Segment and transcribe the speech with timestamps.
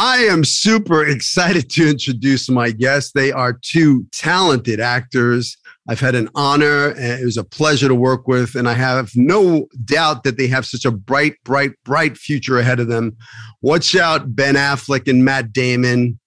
[0.00, 3.10] I am super excited to introduce my guests.
[3.10, 5.56] They are two talented actors.
[5.88, 8.54] I've had an honor and it was a pleasure to work with.
[8.54, 12.78] And I have no doubt that they have such a bright, bright, bright future ahead
[12.78, 13.16] of them.
[13.60, 16.20] Watch out, Ben Affleck and Matt Damon.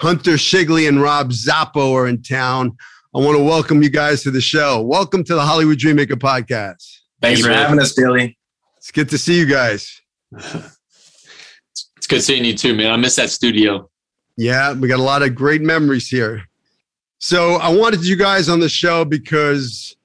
[0.00, 2.78] Hunter Shigley and Rob Zappo are in town.
[3.14, 4.80] I want to welcome you guys to the show.
[4.80, 7.00] Welcome to the Hollywood Dreammaker podcast.
[7.20, 8.38] Thanks for having us, Billy.
[8.78, 10.00] It's good to see you guys.
[12.06, 12.90] good seeing you too, man.
[12.90, 13.88] I miss that studio.
[14.36, 16.42] Yeah, we got a lot of great memories here.
[17.18, 19.96] So I wanted you guys on the show because,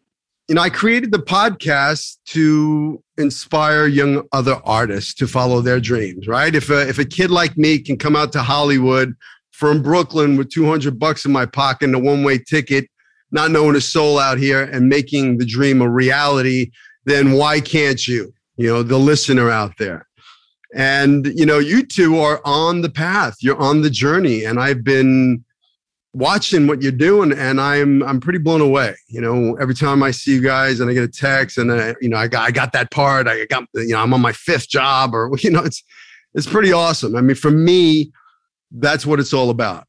[0.47, 6.27] you know, I created the podcast to inspire young other artists to follow their dreams,
[6.27, 6.55] right?
[6.55, 9.13] If a, if a kid like me can come out to Hollywood
[9.51, 12.89] from Brooklyn with 200 bucks in my pocket and a one way ticket,
[13.31, 16.71] not knowing a soul out here and making the dream a reality,
[17.05, 18.33] then why can't you?
[18.57, 20.07] You know, the listener out there.
[20.73, 24.43] And, you know, you two are on the path, you're on the journey.
[24.43, 25.45] And I've been
[26.13, 28.95] watching what you're doing and I'm, I'm pretty blown away.
[29.07, 31.95] You know, every time I see you guys and I get a text and, I,
[32.01, 34.31] you know, I got, I got that part, I got, you know, I'm on my
[34.31, 35.83] fifth job or, you know, it's,
[36.33, 37.15] it's pretty awesome.
[37.15, 38.11] I mean, for me,
[38.71, 39.85] that's what it's all about.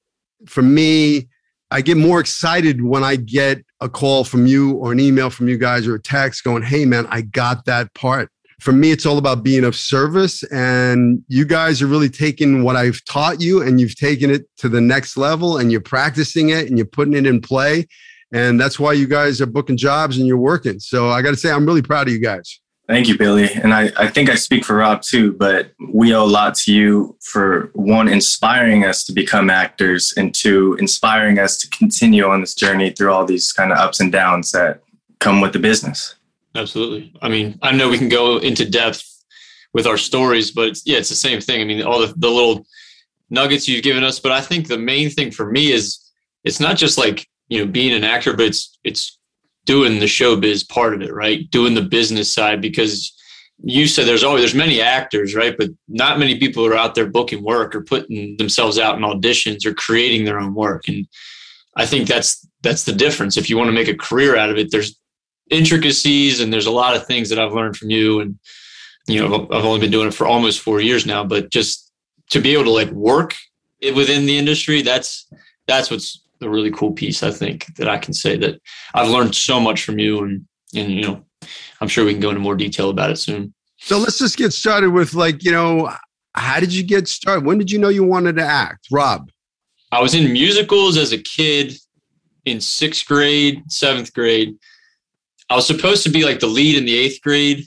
[0.46, 1.28] For me,
[1.70, 5.48] I get more excited when I get a call from you or an email from
[5.48, 8.30] you guys or a text going, Hey man, I got that part
[8.60, 10.42] for me, it's all about being of service.
[10.44, 14.68] And you guys are really taking what I've taught you and you've taken it to
[14.68, 17.86] the next level and you're practicing it and you're putting it in play.
[18.32, 20.80] And that's why you guys are booking jobs and you're working.
[20.80, 22.60] So I got to say, I'm really proud of you guys.
[22.86, 23.48] Thank you, Billy.
[23.50, 26.72] And I, I think I speak for Rob too, but we owe a lot to
[26.72, 32.42] you for one, inspiring us to become actors, and two, inspiring us to continue on
[32.42, 34.82] this journey through all these kind of ups and downs that
[35.18, 36.14] come with the business.
[36.54, 37.12] Absolutely.
[37.20, 39.02] I mean, I know we can go into depth
[39.72, 41.60] with our stories, but it's, yeah, it's the same thing.
[41.60, 42.64] I mean, all the, the little
[43.28, 45.98] nuggets you've given us, but I think the main thing for me is
[46.44, 49.18] it's not just like, you know, being an actor, but it's, it's
[49.64, 51.50] doing the showbiz part of it, right?
[51.50, 53.12] Doing the business side, because
[53.62, 55.56] you said there's always, there's many actors, right?
[55.56, 59.64] But not many people are out there booking work or putting themselves out in auditions
[59.66, 60.86] or creating their own work.
[60.86, 61.06] And
[61.76, 63.36] I think that's, that's the difference.
[63.36, 64.98] If you want to make a career out of it, there's
[65.50, 68.38] intricacies and there's a lot of things that I've learned from you and
[69.06, 71.92] you know I've only been doing it for almost 4 years now but just
[72.30, 73.34] to be able to like work
[73.94, 75.28] within the industry that's
[75.66, 78.60] that's what's the really cool piece I think that I can say that
[78.94, 81.24] I've learned so much from you and and you know
[81.80, 83.52] I'm sure we can go into more detail about it soon.
[83.78, 85.92] So let's just get started with like, you know,
[86.34, 87.44] how did you get started?
[87.44, 88.86] When did you know you wanted to act?
[88.90, 89.30] Rob.
[89.92, 91.74] I was in musicals as a kid
[92.44, 94.56] in 6th grade, 7th grade
[95.50, 97.64] I was supposed to be like the lead in the eighth grade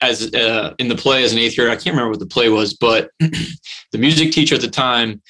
[0.00, 1.70] as uh, in the play as an eighth grader.
[1.70, 5.22] I can't remember what the play was, but the music teacher at the time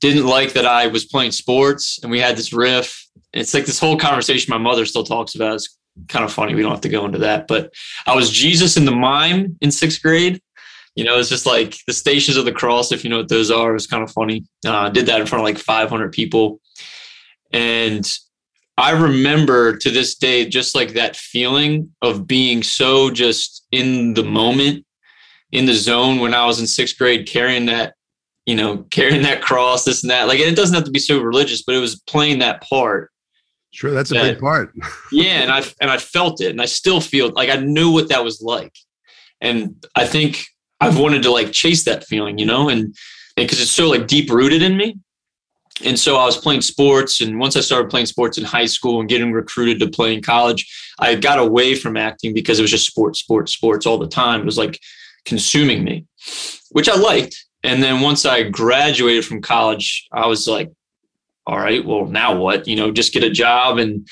[0.00, 3.06] didn't like that I was playing sports and we had this riff.
[3.32, 5.54] It's like this whole conversation my mother still talks about.
[5.54, 6.54] It's kind of funny.
[6.54, 7.72] We don't have to go into that, but
[8.06, 10.40] I was Jesus in the mime in sixth grade.
[10.96, 13.50] You know, it's just like the stations of the cross, if you know what those
[13.50, 13.70] are.
[13.70, 14.44] It was kind of funny.
[14.66, 16.60] Uh, did that in front of like 500 people.
[17.52, 18.10] And
[18.80, 24.24] I remember to this day just like that feeling of being so just in the
[24.24, 24.86] moment,
[25.52, 27.92] in the zone when I was in sixth grade, carrying that,
[28.46, 30.28] you know, carrying that cross, this and that.
[30.28, 33.10] Like, it doesn't have to be so religious, but it was playing that part.
[33.70, 34.72] Sure, that's a big part.
[35.12, 38.08] yeah, and I and I felt it, and I still feel like I knew what
[38.08, 38.74] that was like,
[39.42, 40.44] and I think
[40.80, 42.96] I've wanted to like chase that feeling, you know, and
[43.36, 44.98] because it's so like deep rooted in me
[45.84, 47.20] and so I was playing sports.
[47.20, 50.22] And once I started playing sports in high school and getting recruited to play in
[50.22, 54.08] college, I got away from acting because it was just sports, sports, sports all the
[54.08, 54.40] time.
[54.40, 54.78] It was like
[55.24, 56.06] consuming me,
[56.70, 57.44] which I liked.
[57.62, 60.70] And then once I graduated from college, I was like,
[61.46, 62.68] all right, well, now what?
[62.68, 64.08] You know, just get a job and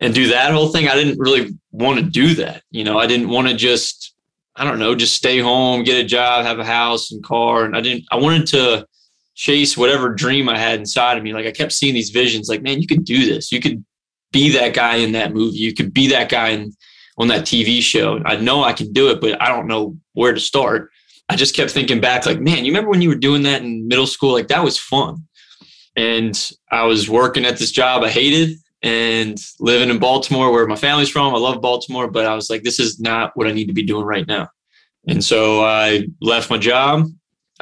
[0.00, 0.88] and do that whole thing.
[0.88, 2.62] I didn't really want to do that.
[2.70, 4.14] You know, I didn't want to just,
[4.56, 7.64] I don't know, just stay home, get a job, have a house and car.
[7.64, 8.86] And I didn't, I wanted to
[9.34, 11.32] chase whatever dream I had inside of me.
[11.32, 13.50] Like I kept seeing these visions, like, man, you could do this.
[13.50, 13.84] You could
[14.32, 15.58] be that guy in that movie.
[15.58, 16.72] You could be that guy in,
[17.18, 18.20] on that TV show.
[18.24, 20.90] I know I can do it, but I don't know where to start.
[21.28, 23.88] I just kept thinking back, like, man, you remember when you were doing that in
[23.88, 24.32] middle school?
[24.32, 25.26] Like that was fun.
[25.96, 30.76] And I was working at this job I hated and living in Baltimore where my
[30.76, 31.34] family's from.
[31.34, 33.84] I love Baltimore, but I was like, this is not what I need to be
[33.84, 34.48] doing right now.
[35.08, 37.06] And so I left my job.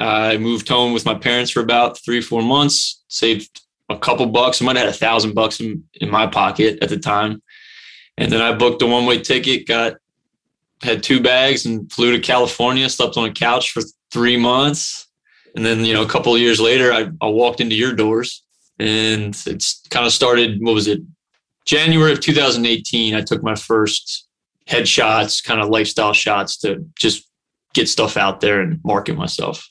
[0.03, 4.61] I moved home with my parents for about three, four months, saved a couple bucks.
[4.61, 7.41] I might have had a thousand bucks in, in my pocket at the time.
[8.17, 9.93] And then I booked a one way ticket, got
[10.81, 15.07] had two bags and flew to California, slept on a couch for three months.
[15.55, 18.43] And then, you know, a couple of years later, I, I walked into your doors
[18.79, 21.01] and it's kind of started, what was it?
[21.65, 24.27] January of 2018, I took my first
[24.67, 27.29] headshots, kind of lifestyle shots to just
[27.73, 29.69] get stuff out there and market myself.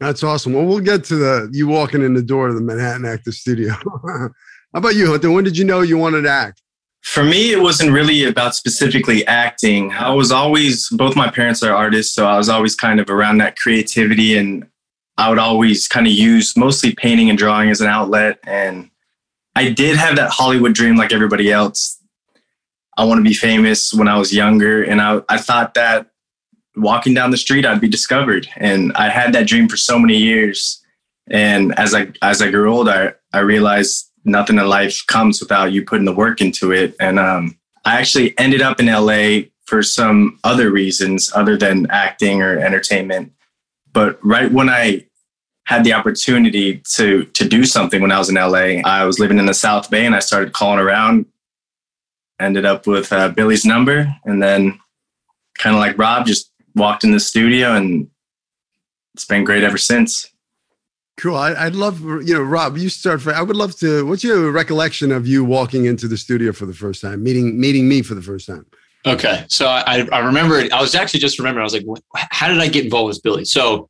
[0.00, 0.52] That's awesome.
[0.52, 3.72] Well, we'll get to the you walking in the door of the Manhattan Actor Studio.
[4.04, 4.30] How
[4.74, 5.30] about you, Hunter?
[5.30, 6.62] When did you know you wanted to act?
[7.02, 9.92] For me, it wasn't really about specifically acting.
[9.92, 13.38] I was always, both my parents are artists, so I was always kind of around
[13.38, 14.66] that creativity and
[15.16, 18.38] I would always kind of use mostly painting and drawing as an outlet.
[18.44, 18.90] And
[19.56, 22.00] I did have that Hollywood dream like everybody else.
[22.96, 24.82] I want to be famous when I was younger.
[24.82, 26.10] And I, I thought that
[26.78, 28.48] walking down the street, I'd be discovered.
[28.56, 30.82] And I had that dream for so many years.
[31.30, 35.72] And as I, as I grew older, I, I realized nothing in life comes without
[35.72, 36.94] you putting the work into it.
[37.00, 42.42] And um, I actually ended up in LA for some other reasons other than acting
[42.42, 43.32] or entertainment.
[43.92, 45.04] But right when I
[45.68, 48.80] had the opportunity to to do something when I was in LA.
[48.86, 51.26] I was living in the South Bay and I started calling around.
[52.40, 54.80] Ended up with uh, Billy's number, and then
[55.58, 58.08] kind of like Rob, just walked in the studio, and
[59.14, 60.30] it's been great ever since.
[61.18, 61.34] Cool.
[61.34, 63.20] I, would love, you know, Rob, you start.
[63.20, 64.06] For, I would love to.
[64.06, 67.88] What's your recollection of you walking into the studio for the first time, meeting meeting
[67.88, 68.64] me for the first time?
[69.04, 70.62] Okay, so I I remember.
[70.72, 71.62] I was actually just remembering.
[71.62, 73.44] I was like, how did I get involved with Billy?
[73.44, 73.88] So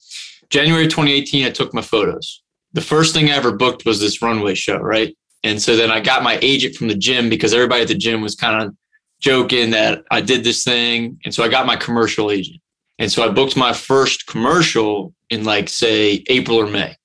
[0.48, 2.42] January 2018, I took my photos.
[2.72, 5.14] The first thing I ever booked was this runway show, right?
[5.44, 8.22] And so then I got my agent from the gym because everybody at the gym
[8.22, 8.74] was kind of
[9.20, 11.18] joking that I did this thing.
[11.24, 12.60] And so I got my commercial agent.
[12.98, 16.96] And so I booked my first commercial in like, say, April or May.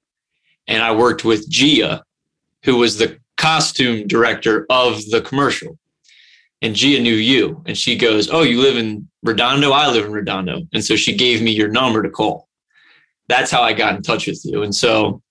[0.68, 2.04] And I worked with Gia,
[2.64, 5.78] who was the costume director of the commercial.
[6.62, 7.62] And Gia knew you.
[7.66, 9.72] And she goes, Oh, you live in Redondo?
[9.72, 10.62] I live in Redondo.
[10.74, 12.48] And so she gave me your number to call
[13.28, 14.64] that's how I got in touch with you.
[14.64, 15.22] And so,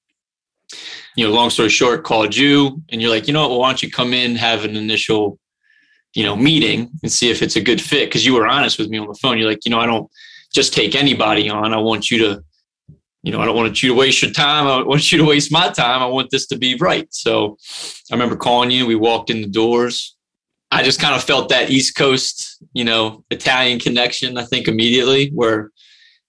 [1.16, 3.68] you know, long story short, called you and you're like, you know what, well, why
[3.68, 5.38] don't you come in, have an initial,
[6.14, 8.10] you know, meeting and see if it's a good fit?
[8.10, 9.38] Cause you were honest with me on the phone.
[9.38, 10.10] You're like, you know, I don't
[10.52, 11.72] just take anybody on.
[11.72, 12.44] I want you to,
[13.22, 14.66] you know, I don't want you to waste your time.
[14.66, 16.02] I want you to waste my time.
[16.02, 17.06] I want this to be right.
[17.10, 17.56] So
[18.10, 18.86] I remember calling you.
[18.86, 20.16] We walked in the doors.
[20.70, 25.30] I just kind of felt that East Coast, you know, Italian connection, I think immediately
[25.34, 25.70] where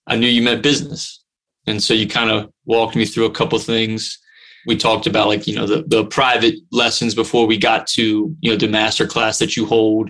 [0.06, 1.24] I knew you meant business.
[1.65, 4.20] And so you kind of walked me through a couple things.
[4.65, 8.51] We talked about like, you know, the, the private lessons before we got to, you
[8.51, 10.10] know, the master class that you hold.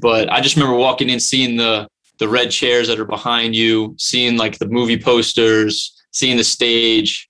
[0.00, 1.88] But I just remember walking in, seeing the
[2.22, 7.28] the red chairs that are behind you, seeing like the movie posters, seeing the stage.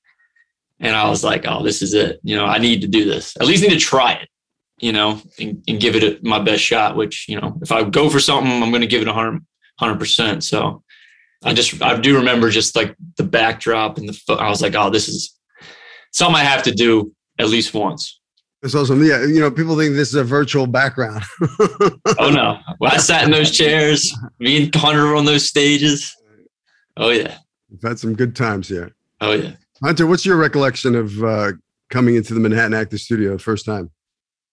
[0.81, 2.21] And I was like, oh, this is it.
[2.23, 3.35] You know, I need to do this.
[3.41, 4.29] At least need to try it,
[4.77, 7.85] you know, and, and give it a, my best shot, which, you know, if I
[7.85, 9.41] go for something, I'm going to give it 100,
[9.81, 10.43] 100%.
[10.43, 10.83] So
[11.43, 14.91] I just I do remember just like the backdrop and the I was like, oh,
[14.91, 15.35] this is
[16.13, 18.21] something I have to do at least once.
[18.63, 19.03] It's awesome.
[19.03, 21.25] Yeah, you know, people think this is a virtual background.
[22.19, 22.59] oh no!
[22.79, 26.15] When I sat in those chairs, me and Hunter on those stages.
[26.97, 27.39] Oh yeah,
[27.71, 28.95] we've had some good times here.
[29.21, 29.53] Oh yeah,
[29.83, 31.53] Hunter, what's your recollection of uh,
[31.91, 33.91] coming into the Manhattan Actor Studio the first time?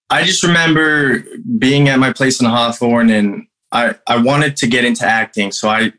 [0.09, 1.23] I just remember
[1.59, 5.69] being at my place in Hawthorne, and I I wanted to get into acting, so
[5.69, 5.93] I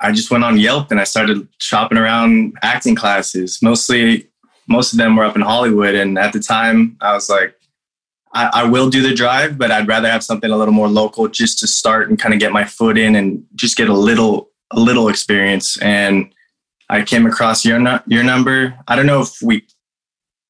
[0.00, 3.60] I just went on Yelp and I started shopping around acting classes.
[3.60, 4.28] Mostly,
[4.68, 5.94] most of them were up in Hollywood.
[5.94, 7.54] And at the time, I was like,
[8.32, 11.28] I, I, will do the drive, but I'd rather have something a little more local
[11.28, 14.50] just to start and kind of get my foot in and just get a little,
[14.72, 15.76] a little experience.
[15.80, 16.34] And
[16.88, 18.78] I came across your your number.
[18.88, 19.66] I don't know if we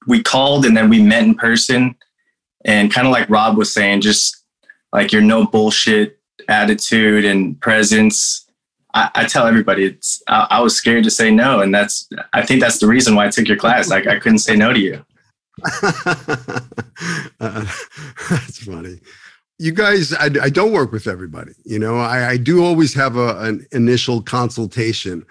[0.06, 1.94] we called and then we met in person,
[2.64, 4.44] and kind of like Rob was saying, just
[4.92, 6.18] like your no bullshit
[6.48, 8.43] attitude and presence
[8.94, 12.42] I, I tell everybody it's I, I, was scared to say no, and that's I
[12.46, 13.90] think that's the reason why I took your class.
[13.90, 15.04] Like I couldn't say no to you.
[15.82, 17.64] uh,
[18.30, 19.00] that's funny.
[19.58, 21.52] You guys, I, I, don't work with everybody.
[21.64, 25.24] You know, I, I do always have a, an initial consultation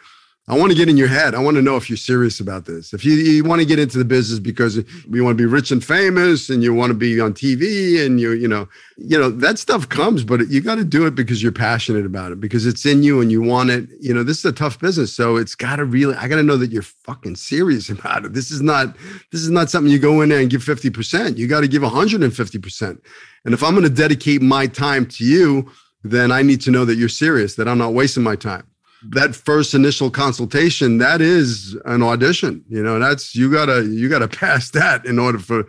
[0.45, 1.35] I want to get in your head.
[1.35, 2.93] I want to know if you're serious about this.
[2.93, 5.71] If you, you want to get into the business because you want to be rich
[5.71, 9.29] and famous and you want to be on TV and you, you know, you know,
[9.29, 12.65] that stuff comes, but you got to do it because you're passionate about it, because
[12.65, 13.87] it's in you and you want it.
[14.01, 15.13] You know, this is a tough business.
[15.13, 18.33] So it's got to really, I got to know that you're fucking serious about it.
[18.33, 18.97] This is not,
[19.31, 21.37] this is not something you go in there and give 50%.
[21.37, 23.01] You got to give 150%.
[23.45, 25.71] And if I'm going to dedicate my time to you,
[26.03, 28.67] then I need to know that you're serious, that I'm not wasting my time
[29.09, 34.27] that first initial consultation that is an audition you know that's you gotta you gotta
[34.27, 35.65] pass that in order for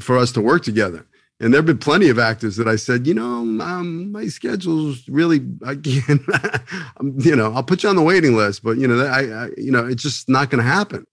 [0.00, 1.06] for us to work together
[1.38, 5.06] and there have been plenty of actors that I said, you know, um, my schedule's
[5.06, 6.22] really, I can't,
[7.24, 9.70] you know, I'll put you on the waiting list, but you know, I, I you
[9.70, 11.06] know, it's just not to happen.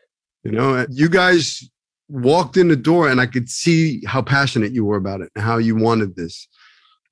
[0.44, 1.70] You know, you guys
[2.08, 5.44] walked in the door and I could see how passionate you were about it and
[5.44, 6.48] how you wanted this.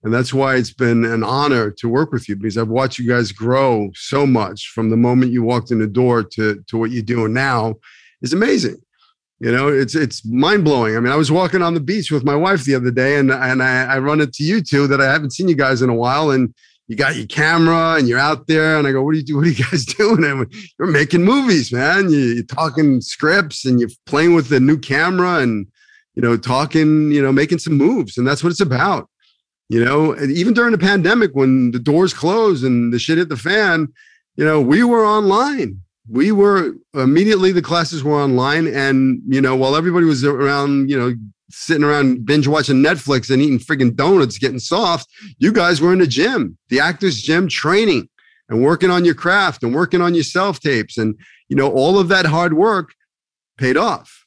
[0.03, 3.08] And that's why it's been an honor to work with you because I've watched you
[3.08, 6.89] guys grow so much from the moment you walked in the door to, to what
[6.89, 7.75] you're doing now
[8.22, 8.77] is amazing.
[9.39, 10.96] You know, it's it's mind blowing.
[10.96, 13.31] I mean, I was walking on the beach with my wife the other day, and
[13.31, 15.96] and I, I run into you two that I haven't seen you guys in a
[15.96, 16.53] while, and
[16.88, 19.38] you got your camera and you're out there, and I go, "What are you do?
[19.38, 20.46] What are you guys doing?" And
[20.77, 22.12] you're making movies, man.
[22.12, 25.65] You, are talking scripts, and you're playing with the new camera, and
[26.13, 29.10] you know, talking, you know, making some moves, and that's what it's about.
[29.72, 33.38] You know, even during the pandemic, when the doors closed and the shit hit the
[33.38, 33.88] fan,
[34.36, 35.82] you know, we were online.
[36.10, 41.00] We were immediately the classes were online, and you know, while everybody was around, you
[41.00, 41.13] know,
[41.51, 46.00] sitting around binge watching Netflix and eating friggin' donuts, getting soft, you guys were in
[46.00, 48.10] the gym, the actors' gym, training
[48.50, 51.16] and working on your craft and working on your self tapes, and
[51.48, 52.90] you know, all of that hard work
[53.58, 54.21] paid off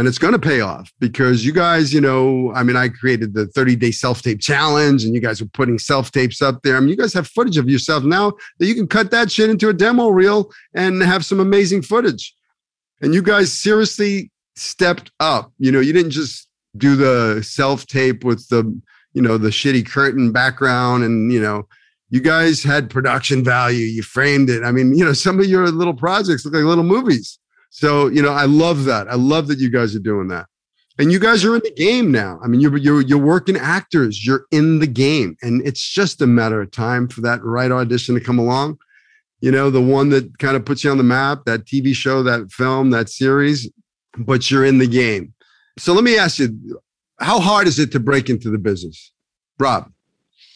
[0.00, 3.34] and it's going to pay off because you guys, you know, I mean, I created
[3.34, 6.78] the 30 day self tape challenge and you guys are putting self tapes up there.
[6.78, 9.50] I mean, you guys have footage of yourself now that you can cut that shit
[9.50, 12.34] into a demo reel and have some amazing footage.
[13.02, 15.52] And you guys seriously stepped up.
[15.58, 18.64] You know, you didn't just do the self tape with the,
[19.12, 21.68] you know, the shitty curtain background and, you know,
[22.08, 23.84] you guys had production value.
[23.84, 24.64] You framed it.
[24.64, 27.38] I mean, you know, some of your little projects look like little movies.
[27.70, 29.08] So, you know, I love that.
[29.08, 30.46] I love that you guys are doing that.
[30.98, 32.38] And you guys are in the game now.
[32.44, 34.26] I mean, you're you're you're working actors.
[34.26, 38.14] You're in the game, and it's just a matter of time for that right audition
[38.16, 38.76] to come along.
[39.40, 42.22] You know, the one that kind of puts you on the map, that TV show,
[42.24, 43.70] that film, that series,
[44.18, 45.32] but you're in the game.
[45.78, 46.82] So let me ask you,
[47.18, 49.12] how hard is it to break into the business,
[49.58, 49.90] Rob?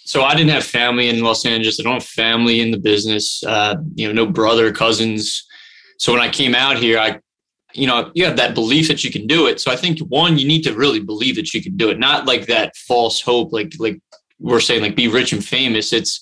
[0.05, 1.81] So I didn't have family in Los Angeles.
[1.81, 3.43] I don't have family in the business.
[3.45, 5.47] Uh, you know, no brother, cousins
[5.99, 7.21] so when I came out here, I,
[7.73, 9.61] you know, you have that belief that you can do it.
[9.61, 12.27] So I think one, you need to really believe that you can do it, not
[12.27, 14.01] like that false hope, like like
[14.39, 15.93] we're saying, like be rich and famous.
[15.93, 16.21] It's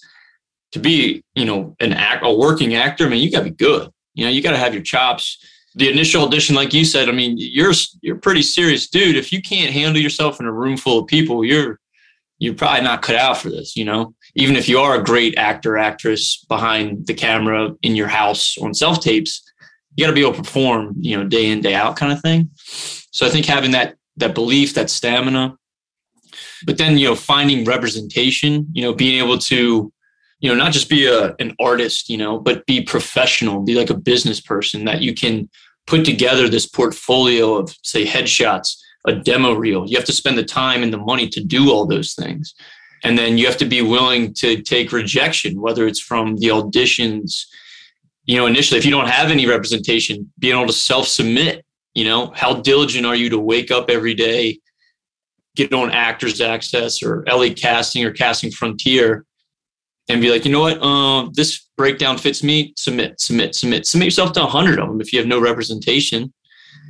[0.73, 3.07] to be, you know, an act, a working actor.
[3.07, 3.91] I mean, you got to be good.
[4.15, 5.39] You know, you got to have your chops.
[5.75, 9.17] The initial audition, like you said, I mean, you're you're pretty serious dude.
[9.17, 11.79] If you can't handle yourself in a room full of people, you're
[12.39, 13.75] you're probably not cut out for this.
[13.77, 18.09] You know, even if you are a great actor, actress behind the camera in your
[18.09, 19.43] house on self tapes,
[19.97, 22.21] you got to be able to perform, you know, day in, day out kind of
[22.21, 22.51] thing.
[22.57, 25.57] So I think having that, that belief, that stamina,
[26.65, 29.93] but then, you know, finding representation, you know, being able to,
[30.41, 33.91] you know, not just be a, an artist, you know, but be professional, be like
[33.91, 35.49] a business person that you can
[35.87, 39.87] put together this portfolio of say headshots, a demo reel.
[39.87, 42.55] You have to spend the time and the money to do all those things.
[43.05, 47.45] And then you have to be willing to take rejection, whether it's from the auditions,
[48.25, 51.65] you know, initially, if you don't have any representation, being able to self submit,
[51.95, 54.59] you know, how diligent are you to wake up every day,
[55.57, 59.25] get on Actors Access or LA Casting or Casting Frontier,
[60.09, 62.73] and be like, you know what, uh, this breakdown fits me.
[62.77, 63.87] Submit, submit, submit.
[63.87, 66.33] Submit yourself to a hundred of them if you have no representation,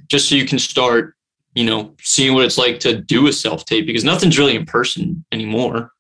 [0.09, 1.15] just so you can start,
[1.55, 4.67] you know, seeing what it's like to do a self tape because nothing's really in
[4.67, 5.91] person anymore.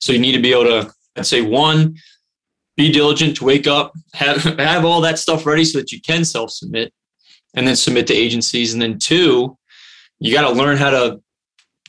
[0.00, 1.96] So you need to be able to, I'd say, one,
[2.80, 6.24] be diligent to wake up, have have all that stuff ready so that you can
[6.24, 6.92] self submit,
[7.54, 8.72] and then submit to agencies.
[8.72, 9.56] And then two,
[10.18, 11.20] you got to learn how to.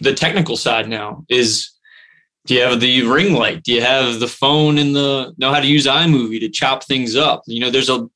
[0.01, 1.69] The technical side now is
[2.47, 3.63] do you have the ring light?
[3.63, 7.15] Do you have the phone and the know how to use iMovie to chop things
[7.15, 7.43] up?
[7.45, 8.07] You know, there's a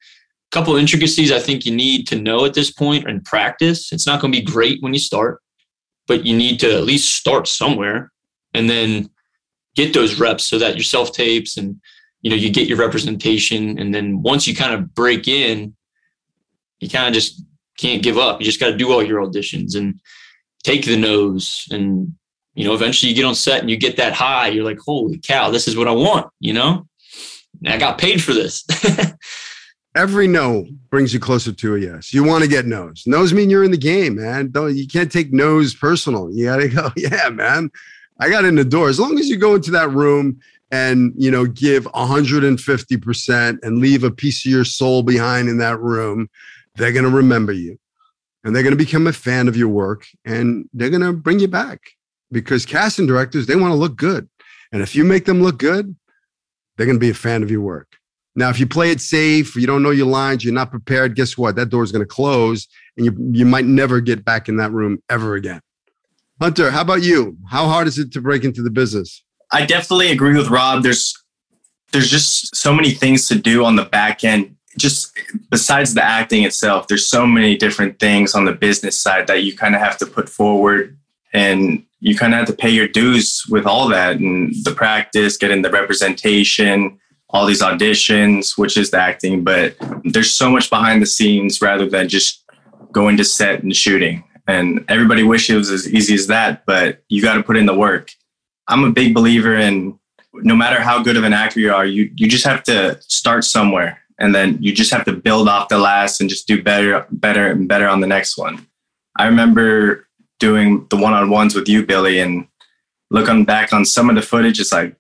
[0.51, 3.91] couple intricacies I think you need to know at this point and practice.
[3.91, 5.41] It's not going to be great when you start,
[6.07, 8.11] but you need to at least start somewhere
[8.55, 9.09] and then
[9.75, 11.79] get those reps so that your self tapes and
[12.25, 15.75] you know you get your representation and then once you kind of break in
[16.79, 17.43] you kind of just
[17.77, 18.39] can't give up.
[18.39, 19.99] You just got to do all your auditions and
[20.63, 22.13] take the nose and
[22.55, 25.19] you know eventually you get on set and you get that high you're like holy
[25.19, 26.87] cow this is what i want you know?
[27.63, 28.65] And i got paid for this.
[29.95, 32.13] Every no brings you closer to a yes.
[32.13, 33.03] You want to get no's.
[33.05, 34.51] No's mean you're in the game man.
[34.51, 36.31] Don't you can't take no's personal.
[36.31, 37.69] You gotta go yeah man.
[38.19, 38.89] I got in the door.
[38.89, 40.39] As long as you go into that room
[40.75, 45.79] and you know give 150% and leave a piece of your soul behind in that
[45.79, 46.29] room
[46.75, 47.79] they're going to remember you.
[48.43, 51.39] And they're going to become a fan of your work and they're going to bring
[51.39, 51.79] you back.
[52.31, 54.27] Because casting directors they want to look good.
[54.71, 55.95] And if you make them look good
[56.75, 57.95] they're going to be a fan of your work.
[58.35, 61.37] Now if you play it safe you don't know your lines you're not prepared guess
[61.37, 61.55] what?
[61.55, 62.67] That door is going to close
[62.97, 65.61] and you, you might never get back in that room ever again.
[66.41, 67.37] Hunter how about you?
[67.49, 69.23] How hard is it to break into the business
[69.55, 70.83] I definitely agree with Rob.
[70.83, 71.17] There's
[71.93, 74.57] there's just so many things to do on the back end.
[74.77, 75.17] Just
[75.49, 79.55] besides the acting itself, there's so many different things on the business side that you
[79.55, 80.97] kind of have to put forward
[81.31, 85.37] and you kind of have to pay your dues with all that and the practice,
[85.37, 89.45] getting the representation, all these auditions, which is the acting.
[89.45, 92.43] But there's so much behind the scenes rather than just
[92.91, 94.21] going to set and shooting.
[94.47, 97.67] And everybody wishes it was as easy as that, but you got to put in
[97.67, 98.11] the work.
[98.67, 99.99] I'm a big believer in
[100.33, 103.43] no matter how good of an actor you are, you you just have to start
[103.43, 103.99] somewhere.
[104.17, 107.51] And then you just have to build off the last and just do better better
[107.51, 108.67] and better on the next one.
[109.17, 110.07] I remember
[110.39, 112.47] doing the one-on-ones with you Billy and
[113.09, 114.95] looking back on some of the footage it's like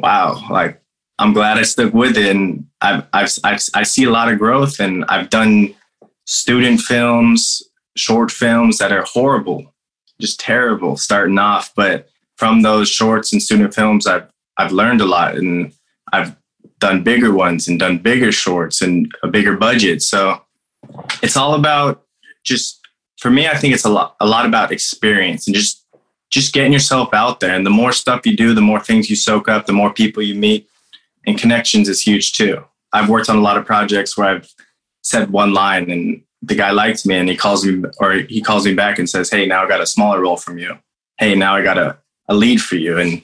[0.00, 0.80] wow, like
[1.18, 2.34] I'm glad I stuck with it.
[2.34, 5.74] And I've, I've, I've I see a lot of growth and I've done
[6.24, 7.62] student films,
[7.96, 9.74] short films that are horrible,
[10.20, 12.08] just terrible starting off, but
[12.40, 15.72] from those shorts and student films, I've I've learned a lot, and
[16.10, 16.34] I've
[16.78, 20.02] done bigger ones and done bigger shorts and a bigger budget.
[20.02, 20.40] So
[21.22, 22.02] it's all about
[22.42, 22.80] just
[23.18, 23.46] for me.
[23.46, 25.84] I think it's a lot a lot about experience and just
[26.30, 27.54] just getting yourself out there.
[27.54, 30.22] And the more stuff you do, the more things you soak up, the more people
[30.22, 30.66] you meet,
[31.26, 32.64] and connections is huge too.
[32.94, 34.50] I've worked on a lot of projects where I've
[35.02, 38.64] said one line and the guy likes me and he calls me or he calls
[38.64, 40.78] me back and says, Hey, now I got a smaller role from you.
[41.18, 41.98] Hey, now I got a
[42.30, 43.20] a lead for you and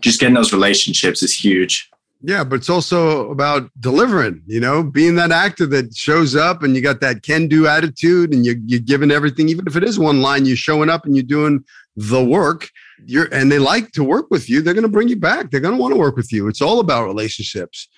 [0.00, 1.88] just getting those relationships is huge.
[2.22, 6.74] Yeah but it's also about delivering you know being that actor that shows up and
[6.74, 9.98] you got that can do attitude and you, you're giving everything even if it is
[9.98, 11.62] one line you're showing up and you're doing
[11.94, 12.68] the work.
[13.04, 14.62] You're and they like to work with you.
[14.62, 15.50] They're going to bring you back.
[15.50, 16.48] They're going to want to work with you.
[16.48, 17.88] It's all about relationships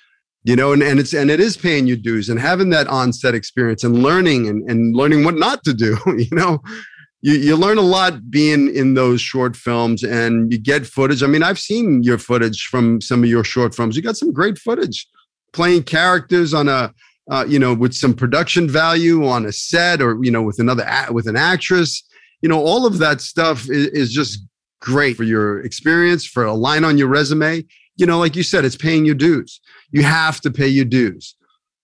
[0.44, 3.34] you know and, and it's and it is paying your dues and having that on-set
[3.34, 6.62] experience and learning and, and learning what not to do you know
[7.20, 11.22] you, you learn a lot being in those short films and you get footage.
[11.22, 13.96] I mean, I've seen your footage from some of your short films.
[13.96, 15.06] You got some great footage
[15.52, 16.92] playing characters on a,
[17.30, 20.86] uh, you know, with some production value on a set or, you know, with another,
[21.10, 22.02] with an actress,
[22.40, 24.40] you know, all of that stuff is, is just
[24.80, 27.64] great for your experience, for a line on your resume.
[27.96, 29.60] You know, like you said, it's paying your dues.
[29.90, 31.34] You have to pay your dues.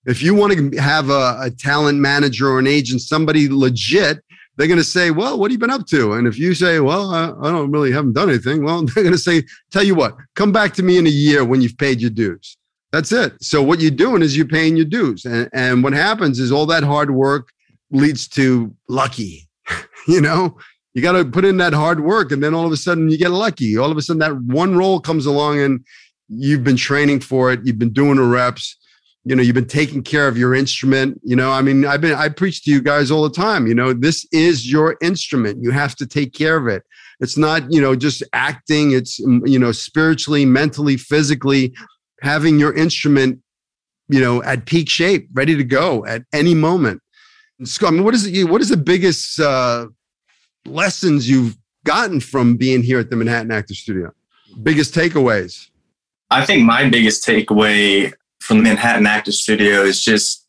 [0.06, 4.22] If you want to have a, a talent manager or an agent, somebody legit,
[4.56, 6.12] they're going to say, well, what have you been up to?
[6.14, 9.14] And if you say, well, I, I don't really haven't done anything, well, they're going
[9.14, 12.00] to say, tell you what, come back to me in a year when you've paid
[12.00, 12.56] your dues.
[12.92, 13.34] That's it.
[13.42, 15.24] So what you're doing is you're paying your dues.
[15.24, 17.48] And, and what happens is all that hard work
[17.90, 19.48] leads to lucky.
[20.08, 20.56] you know,
[20.92, 23.18] you got to put in that hard work and then all of a sudden you
[23.18, 23.76] get lucky.
[23.76, 25.84] All of a sudden that one role comes along and
[26.28, 27.60] you've been training for it.
[27.64, 28.76] You've been doing the reps
[29.24, 32.14] you know you've been taking care of your instrument you know i mean i've been
[32.14, 35.62] i preach to you guys all the time you know this is your instrument.
[35.62, 36.82] You have to take care of it.
[37.20, 38.92] It's not you know just acting.
[38.92, 41.74] It's you know spiritually mentally physically
[42.20, 43.40] having your instrument
[44.08, 47.00] you know at peak shape ready to go at any moment.
[47.64, 49.86] So, i mean what is it what is the biggest uh
[50.66, 54.12] lessons you've gotten from being here at the manhattan actor studio?
[54.62, 55.68] Biggest takeaways?
[56.30, 58.12] I think my biggest takeaway
[58.44, 60.46] from the Manhattan Actor Studio is just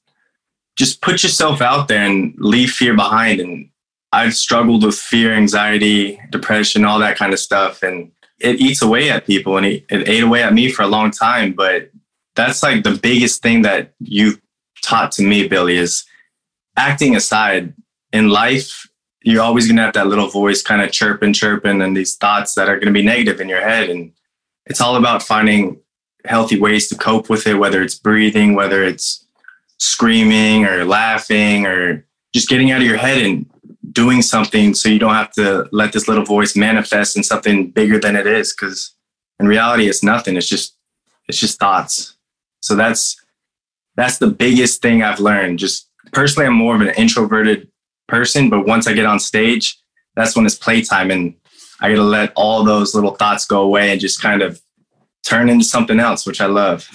[0.76, 3.40] just put yourself out there and leave fear behind.
[3.40, 3.70] And
[4.12, 9.10] I've struggled with fear, anxiety, depression, all that kind of stuff, and it eats away
[9.10, 11.54] at people, and it, it ate away at me for a long time.
[11.54, 11.90] But
[12.36, 14.42] that's like the biggest thing that you've
[14.84, 16.04] taught to me, Billy, is
[16.76, 17.74] acting aside
[18.12, 18.90] in life.
[19.24, 22.68] You're always gonna have that little voice kind of chirping, chirping, and these thoughts that
[22.68, 23.90] are gonna be negative in your head.
[23.90, 24.12] And
[24.66, 25.80] it's all about finding
[26.28, 29.26] healthy ways to cope with it, whether it's breathing, whether it's
[29.80, 33.46] screaming or laughing or just getting out of your head and
[33.92, 38.00] doing something so you don't have to let this little voice manifest in something bigger
[38.00, 38.94] than it is because
[39.40, 40.36] in reality it's nothing.
[40.36, 40.76] It's just
[41.28, 42.16] it's just thoughts.
[42.62, 43.16] So that's
[43.96, 45.60] that's the biggest thing i've learned.
[45.60, 47.68] Just personally i'm more of an introverted
[48.08, 49.76] person but once i get on stage
[50.16, 51.36] that's when it's playtime and
[51.82, 54.62] I got to let all those little thoughts go away and just kind of
[55.26, 56.90] turn into something else, which I love.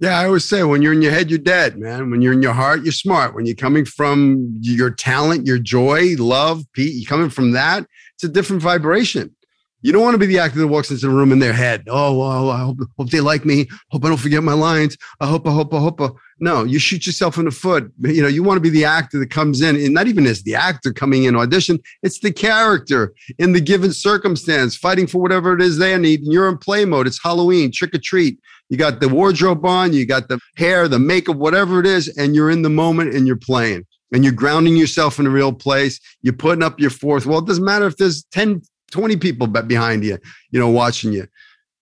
[0.00, 2.10] Yeah, I always say when you're in your head, you're dead, man.
[2.10, 3.34] When you're in your heart, you're smart.
[3.34, 8.24] When you're coming from your talent, your joy, love, Pete, you're coming from that, it's
[8.24, 9.34] a different vibration.
[9.82, 11.84] You don't want to be the actor that walks into the room in their head.
[11.88, 13.68] Oh, well, I hope, hope they like me.
[13.90, 14.96] Hope I don't forget my lines.
[15.20, 16.00] I hope, I hope, I hope.
[16.00, 16.08] I.
[16.40, 17.92] No, you shoot yourself in the foot.
[18.00, 20.42] You know, you want to be the actor that comes in, and not even as
[20.42, 25.54] the actor coming in audition, it's the character in the given circumstance, fighting for whatever
[25.54, 26.22] it is they need.
[26.22, 27.06] And you're in play mode.
[27.06, 28.38] It's Halloween, trick or treat.
[28.68, 32.34] You got the wardrobe on, you got the hair, the makeup, whatever it is, and
[32.34, 36.00] you're in the moment and you're playing and you're grounding yourself in a real place.
[36.22, 37.26] You're putting up your fourth.
[37.26, 40.18] Well, it doesn't matter if there's 10, 20 people behind you,
[40.50, 41.26] you know, watching you.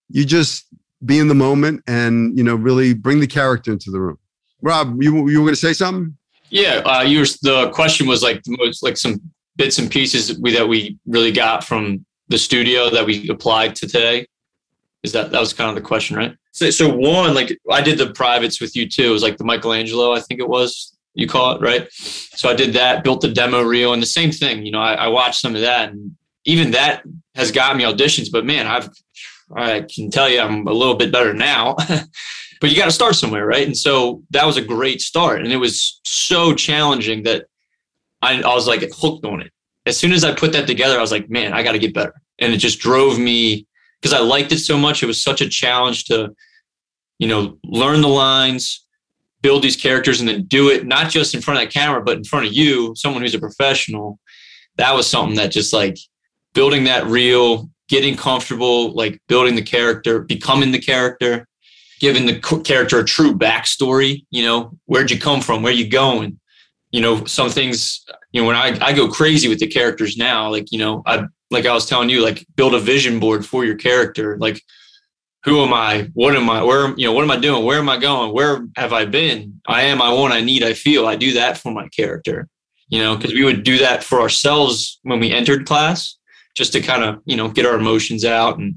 [0.08, 0.66] You just
[1.04, 4.18] be in the moment and, you know, really bring the character into the room.
[4.62, 6.16] Rob, you, you were going to say something?
[6.50, 6.82] Yeah.
[6.84, 8.42] Uh, you were, the question was like,
[8.82, 9.20] like some
[9.56, 13.74] bits and pieces that we, that we really got from the studio that we applied
[13.76, 14.26] to today.
[15.02, 16.36] Is that, that was kind of the question, right?
[16.52, 19.04] So, so one, like I did the privates with you too.
[19.04, 21.88] It was like the Michelangelo, I think it was you call it, right?
[21.92, 24.94] So I did that, built the demo reel and the same thing, you know, I,
[24.94, 27.02] I watched some of that and even that
[27.34, 28.28] has got me auditions.
[28.32, 28.88] But man, I've
[29.54, 31.76] I can tell you I'm a little bit better now.
[32.62, 33.66] but you got to start somewhere, right?
[33.66, 37.46] And so that was a great start, and it was so challenging that
[38.22, 39.50] I, I was like hooked on it.
[39.84, 41.92] As soon as I put that together, I was like, man, I got to get
[41.92, 43.66] better, and it just drove me
[44.00, 45.02] because I liked it so much.
[45.02, 46.32] It was such a challenge to,
[47.18, 48.86] you know, learn the lines,
[49.40, 52.16] build these characters, and then do it not just in front of that camera, but
[52.16, 54.20] in front of you, someone who's a professional.
[54.76, 55.98] That was something that just like
[56.54, 61.48] building that reel, getting comfortable, like building the character, becoming the character,
[62.02, 64.26] giving the character a true backstory.
[64.30, 65.62] You know, where'd you come from?
[65.62, 66.38] Where you going?
[66.90, 68.04] You know, some things.
[68.32, 71.24] You know, when I I go crazy with the characters now, like you know, I
[71.50, 74.36] like I was telling you, like build a vision board for your character.
[74.36, 74.60] Like,
[75.44, 76.10] who am I?
[76.12, 76.62] What am I?
[76.62, 77.64] Where you know, what am I doing?
[77.64, 78.34] Where am I going?
[78.34, 79.60] Where have I been?
[79.66, 80.02] I am.
[80.02, 80.34] I want.
[80.34, 80.64] I need.
[80.64, 81.06] I feel.
[81.06, 82.48] I do that for my character.
[82.88, 86.18] You know, because we would do that for ourselves when we entered class
[86.54, 88.74] just to kind of you know get our emotions out and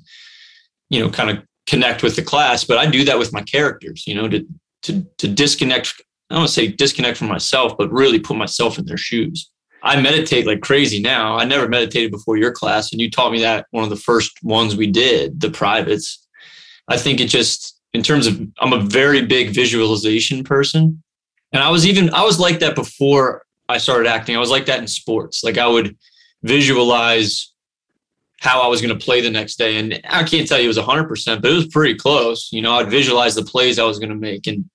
[0.90, 4.06] you know kind of connect with the class but i do that with my characters
[4.06, 4.46] you know to
[4.86, 5.96] to to disconnect
[6.30, 9.50] i don't want to say disconnect from myself but really put myself in their shoes.
[9.84, 11.38] I meditate like crazy now.
[11.38, 14.32] I never meditated before your class and you taught me that one of the first
[14.42, 16.26] ones we did the privates.
[16.88, 21.02] I think it just in terms of i'm a very big visualization person
[21.54, 24.36] and i was even i was like that before i started acting.
[24.36, 25.44] I was like that in sports.
[25.44, 25.96] Like i would
[26.44, 27.52] visualize
[28.40, 29.78] how I was going to play the next day.
[29.78, 32.50] And I can't tell you it was 100%, but it was pretty close.
[32.52, 34.48] You know, I'd visualize the plays I was going to make.
[34.48, 34.70] And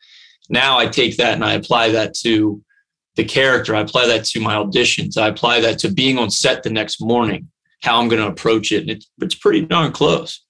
[0.49, 2.63] now I take that and I apply that to
[3.17, 3.75] the character.
[3.75, 5.17] I apply that to my auditions.
[5.19, 7.49] I apply that to being on set the next morning,
[7.83, 8.83] how I'm going to approach it.
[8.83, 10.45] And it's, it's pretty darn close.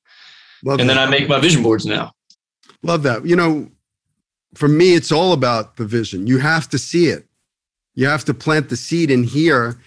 [0.64, 0.94] Love and that.
[0.94, 2.12] then I make my vision boards now.
[2.82, 3.26] Love that.
[3.26, 3.70] You know,
[4.54, 6.26] for me, it's all about the vision.
[6.26, 7.26] You have to see it.
[7.94, 9.78] You have to plant the seed in here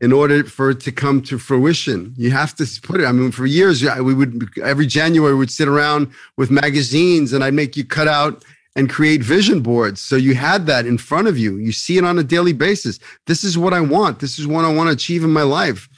[0.00, 2.12] in order for it to come to fruition.
[2.16, 3.06] You have to put it.
[3.06, 7.54] I mean, for years, we would every January we'd sit around with magazines, and I'd
[7.54, 8.44] make you cut out
[8.76, 10.02] and create vision boards.
[10.02, 11.56] So you had that in front of you.
[11.56, 12.98] You see it on a daily basis.
[13.26, 14.20] This is what I want.
[14.20, 15.88] This is what I want to achieve in my life.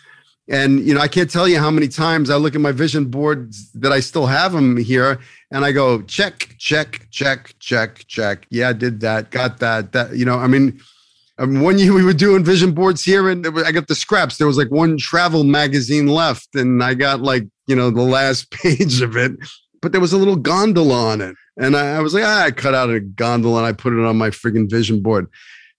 [0.49, 3.07] And you know, I can't tell you how many times I look at my vision
[3.07, 5.19] boards that I still have them here,
[5.51, 8.47] and I go check, check, check, check, check.
[8.49, 9.93] Yeah, I did that, got that.
[9.93, 10.81] That you know, I mean
[11.38, 14.37] um, one year we were doing vision boards here, and I got the scraps.
[14.37, 18.51] There was like one travel magazine left, and I got like you know the last
[18.62, 19.33] page of it,
[19.81, 22.51] but there was a little gondola on it, and I, I was like, ah, I
[22.51, 25.29] cut out a gondola and I put it on my friggin' vision board.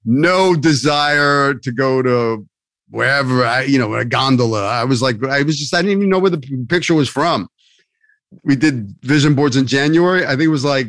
[0.06, 2.48] No desire to go to
[2.90, 4.66] wherever I, you know, a gondola.
[4.66, 7.50] I was like, I was just, I didn't even know where the picture was from.
[8.44, 10.26] We did vision boards in January.
[10.26, 10.88] I think it was like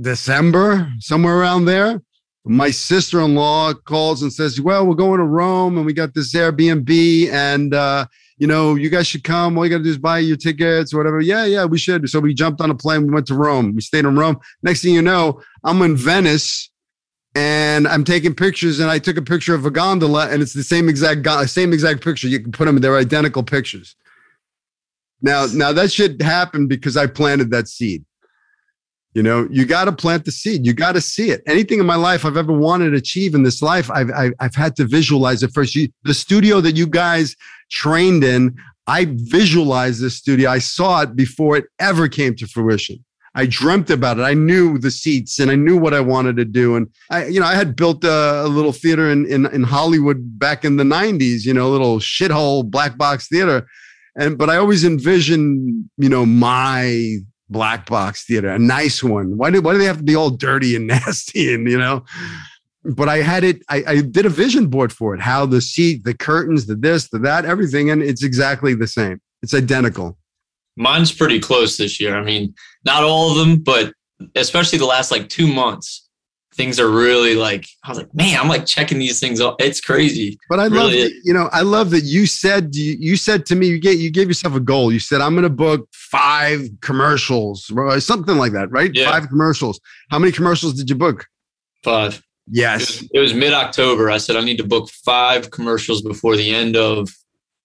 [0.00, 2.00] December, somewhere around there
[2.44, 7.30] my sister-in-law calls and says, "Well, we're going to Rome and we got this Airbnb
[7.30, 9.56] and uh, you know, you guys should come.
[9.56, 12.08] All you got to do is buy your tickets or whatever." Yeah, yeah, we should.
[12.10, 13.06] So we jumped on a plane.
[13.06, 13.74] We went to Rome.
[13.74, 14.38] We stayed in Rome.
[14.62, 16.70] Next thing you know, I'm in Venice
[17.34, 18.78] and I'm taking pictures.
[18.78, 22.02] And I took a picture of a gondola, and it's the same exact same exact
[22.04, 22.28] picture.
[22.28, 23.96] You can put them; they're identical pictures.
[25.22, 28.04] Now, now that should happen because I planted that seed.
[29.14, 30.66] You know, you got to plant the seed.
[30.66, 31.42] You got to see it.
[31.46, 34.54] Anything in my life I've ever wanted to achieve in this life, I've, I've, I've
[34.56, 35.76] had to visualize it first.
[35.76, 37.36] You, the studio that you guys
[37.70, 38.56] trained in,
[38.88, 40.50] I visualized this studio.
[40.50, 43.04] I saw it before it ever came to fruition.
[43.36, 44.22] I dreamt about it.
[44.22, 46.76] I knew the seats and I knew what I wanted to do.
[46.76, 50.38] And I, you know, I had built a, a little theater in, in, in Hollywood
[50.38, 53.66] back in the 90s, you know, a little shithole black box theater.
[54.16, 59.36] And, but I always envisioned, you know, my black box theater, a nice one.
[59.36, 61.54] Why do, why do they have to be all dirty and nasty?
[61.54, 62.04] And, you know,
[62.84, 66.04] but I had it, I, I did a vision board for it, how the seat,
[66.04, 67.90] the curtains, the this, the that, everything.
[67.90, 69.20] And it's exactly the same.
[69.42, 70.18] It's identical.
[70.76, 72.16] Mine's pretty close this year.
[72.16, 72.54] I mean,
[72.84, 73.92] not all of them, but
[74.34, 76.03] especially the last like two months,
[76.54, 79.56] things are really like I was like, man, I'm like checking these things out.
[79.58, 80.38] It's crazy.
[80.48, 83.46] But I really love, that, you know, I love that you said you, you said
[83.46, 84.92] to me, you gave you gave yourself a goal.
[84.92, 88.90] You said I'm going to book five commercials, or something like that, right?
[88.94, 89.10] Yeah.
[89.10, 89.80] Five commercials.
[90.10, 91.26] How many commercials did you book?
[91.82, 92.22] Five.
[92.50, 93.02] Yes.
[93.12, 94.10] It was, was mid October.
[94.10, 97.08] I said I need to book five commercials before the end of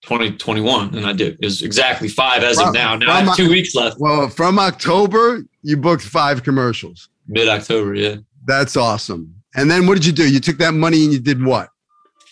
[0.03, 1.33] 2021 and I did.
[1.33, 2.95] It was exactly five as from, of now.
[2.95, 3.97] Now I have two weeks left.
[3.99, 7.09] Well, from October, you booked five commercials.
[7.27, 8.15] Mid October, yeah.
[8.49, 9.35] That's awesome.
[9.53, 10.27] And then what did you do?
[10.27, 11.69] You took that money and you did what?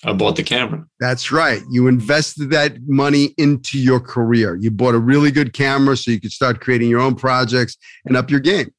[0.04, 0.84] I bought the camera.
[1.00, 1.62] That's right.
[1.70, 4.56] You invested that money into your career.
[4.56, 8.18] You bought a really good camera so you could start creating your own projects and
[8.18, 8.74] up your game.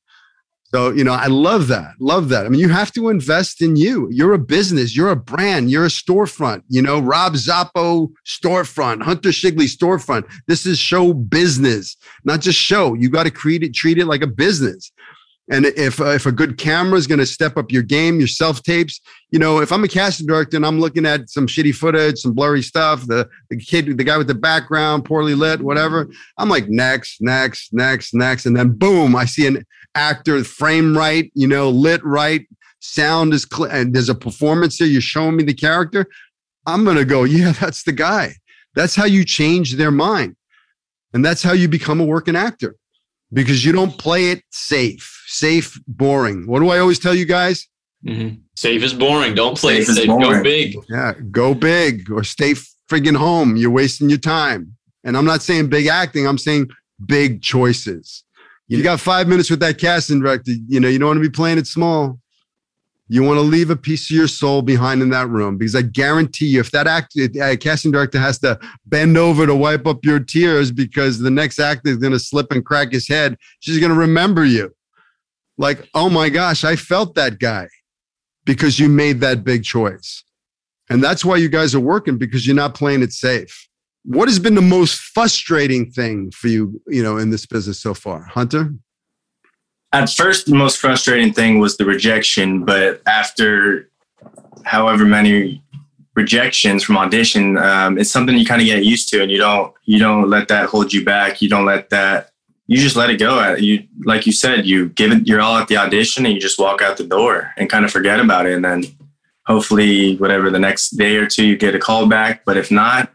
[0.75, 1.93] So, you know, I love that.
[2.01, 2.45] Love that.
[2.45, 4.09] I mean, you have to invest in you.
[4.11, 6.63] You're a business, you're a brand, you're a storefront.
[6.69, 10.25] You know, Rob Zappo storefront, Hunter Shigley storefront.
[10.49, 12.95] This is show business, not just show.
[12.95, 14.91] You got to treat it, treat it like a business.
[15.51, 18.29] And if uh, if a good camera is going to step up your game, your
[18.29, 21.75] self tapes, you know, if I'm a casting director and I'm looking at some shitty
[21.75, 26.09] footage, some blurry stuff, the the kid, the guy with the background, poorly lit, whatever,
[26.37, 31.31] I'm like next, next, next, next, and then boom, I see an actor, frame right,
[31.35, 32.47] you know, lit right,
[32.81, 34.89] sound is clear, and there's a performance there.
[34.89, 36.07] You're showing me the character.
[36.67, 38.35] I'm going to go, yeah, that's the guy.
[38.75, 40.37] That's how you change their mind.
[41.15, 42.77] And that's how you become a working actor
[43.33, 46.47] because you don't play it safe, safe, boring.
[46.47, 47.67] What do I always tell you guys?
[48.07, 48.37] Mm-hmm.
[48.57, 49.35] Safe is boring.
[49.35, 49.97] Don't play safe.
[49.97, 50.07] safe.
[50.07, 50.77] Go big.
[50.89, 52.55] Yeah, go big or stay
[52.91, 53.57] friggin' home.
[53.57, 54.77] You're wasting your time.
[55.05, 56.69] And I'm not saying big acting, I'm saying
[57.05, 58.25] big choices.
[58.67, 60.53] You got five minutes with that casting director.
[60.69, 62.21] You know, you don't want to be playing it small.
[63.09, 65.83] You want to leave a piece of your soul behind in that room because I
[65.83, 70.05] guarantee you, if that act, uh, casting director has to bend over to wipe up
[70.05, 73.79] your tears because the next actor is going to slip and crack his head, she's
[73.79, 74.75] going to remember you.
[75.57, 77.69] Like, oh my gosh, I felt that guy
[78.45, 80.23] because you made that big choice.
[80.91, 83.69] And that's why you guys are working because you're not playing it safe
[84.09, 87.93] what has been the most frustrating thing for you, you know, in this business so
[87.93, 88.73] far, Hunter?
[89.93, 93.89] At first, the most frustrating thing was the rejection, but after
[94.65, 95.63] however many
[96.15, 99.73] rejections from audition, um, it's something you kind of get used to, and you don't
[99.85, 101.41] you don't let that hold you back.
[101.41, 102.31] You don't let that.
[102.67, 103.55] You just let it go.
[103.55, 106.59] You like you said, you give it you're all at the audition, and you just
[106.59, 108.85] walk out the door and kind of forget about it, and then
[109.47, 112.45] hopefully, whatever the next day or two, you get a call back.
[112.45, 113.11] But if not,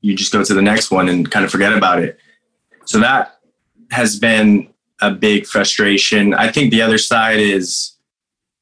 [0.00, 2.18] you just go to the next one and kind of forget about it.
[2.86, 3.38] So that
[3.90, 6.34] has been a big frustration.
[6.34, 7.92] I think the other side is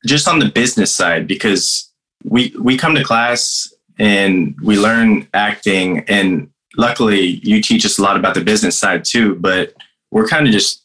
[0.06, 1.90] just on the business side because
[2.24, 8.02] we we come to class and we learn acting and luckily you teach us a
[8.02, 9.74] lot about the business side too, but
[10.10, 10.82] we're kind of just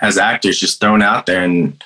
[0.00, 1.82] as actors just thrown out there and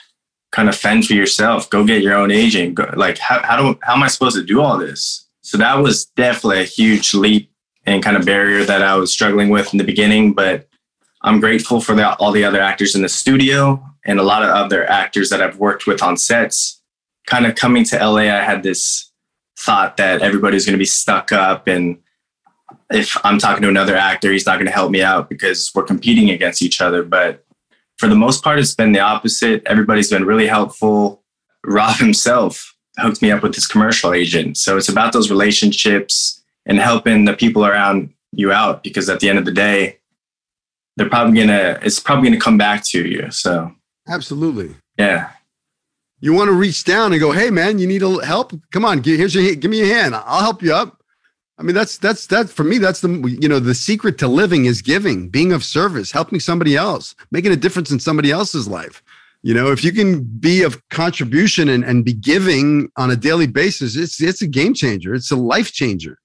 [0.52, 1.70] kind of fend for yourself.
[1.70, 2.74] Go get your own agent.
[2.74, 5.26] Go, like how how do how am I supposed to do all this?
[5.42, 7.50] So that was definitely a huge leap
[7.86, 10.32] and kind of barrier that I was struggling with in the beginning.
[10.32, 10.68] But
[11.22, 14.50] I'm grateful for the, all the other actors in the studio and a lot of
[14.50, 16.80] other actors that I've worked with on sets.
[17.26, 19.10] Kind of coming to LA, I had this
[19.58, 21.66] thought that everybody's going to be stuck up.
[21.66, 21.98] And
[22.90, 25.82] if I'm talking to another actor, he's not going to help me out because we're
[25.82, 27.02] competing against each other.
[27.02, 27.44] But
[27.98, 29.62] for the most part, it's been the opposite.
[29.66, 31.22] Everybody's been really helpful.
[31.64, 34.56] Rob himself hooked me up with his commercial agent.
[34.56, 39.28] So it's about those relationships and helping the people around you out because at the
[39.28, 39.99] end of the day,
[40.96, 43.30] they're probably gonna it's probably gonna come back to you.
[43.30, 43.72] So
[44.08, 45.30] absolutely, yeah.
[46.22, 48.52] You want to reach down and go, hey man, you need a help?
[48.72, 50.14] Come on, here's your give me your hand.
[50.14, 51.00] I'll help you up.
[51.60, 52.78] I mean, that's that's that for me.
[52.78, 56.74] That's the you know the secret to living is giving, being of service, helping somebody
[56.74, 59.02] else, making a difference in somebody else's life.
[59.42, 63.46] You know, if you can be of contribution and, and be giving on a daily
[63.46, 65.14] basis, it's it's a game changer.
[65.14, 66.18] It's a life changer.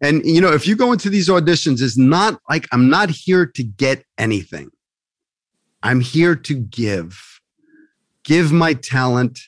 [0.00, 3.46] And you know, if you go into these auditions, it's not like I'm not here
[3.46, 4.70] to get anything.
[5.82, 7.40] I'm here to give.
[8.24, 9.38] Give my talent,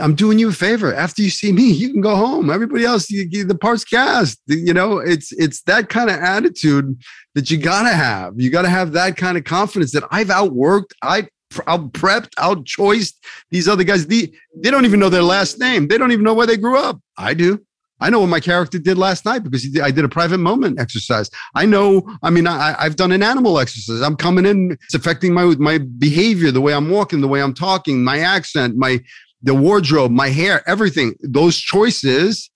[0.00, 0.94] I'm doing you a favor.
[0.94, 2.50] After you see me, you can go home.
[2.50, 4.40] Everybody else, you, the part's cast.
[4.46, 6.98] You know, it's it's that kind of attitude
[7.34, 8.34] that you gotta have.
[8.36, 11.28] You gotta have that kind of confidence that I've outworked, I
[11.66, 14.06] out prepped, out choiced these other guys.
[14.06, 15.88] The, they don't even know their last name.
[15.88, 17.00] They don't even know where they grew up.
[17.16, 17.64] I do.
[18.00, 20.78] I know what my character did last night because did, I did a private moment
[20.78, 21.30] exercise.
[21.54, 22.08] I know.
[22.22, 24.00] I mean, I, I've done an animal exercise.
[24.00, 24.72] I'm coming in.
[24.72, 28.76] It's affecting my my behavior, the way I'm walking, the way I'm talking, my accent,
[28.76, 29.00] my
[29.42, 31.14] the wardrobe, my hair, everything.
[31.20, 32.50] Those choices,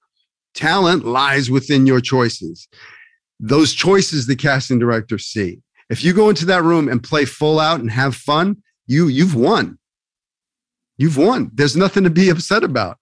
[0.54, 2.68] talent lies within your choices.
[3.40, 5.60] Those choices the casting director see.
[5.90, 9.34] If you go into that room and play full out and have fun, you you've
[9.34, 9.78] won.
[10.96, 11.50] You've won.
[11.52, 12.98] There's nothing to be upset about.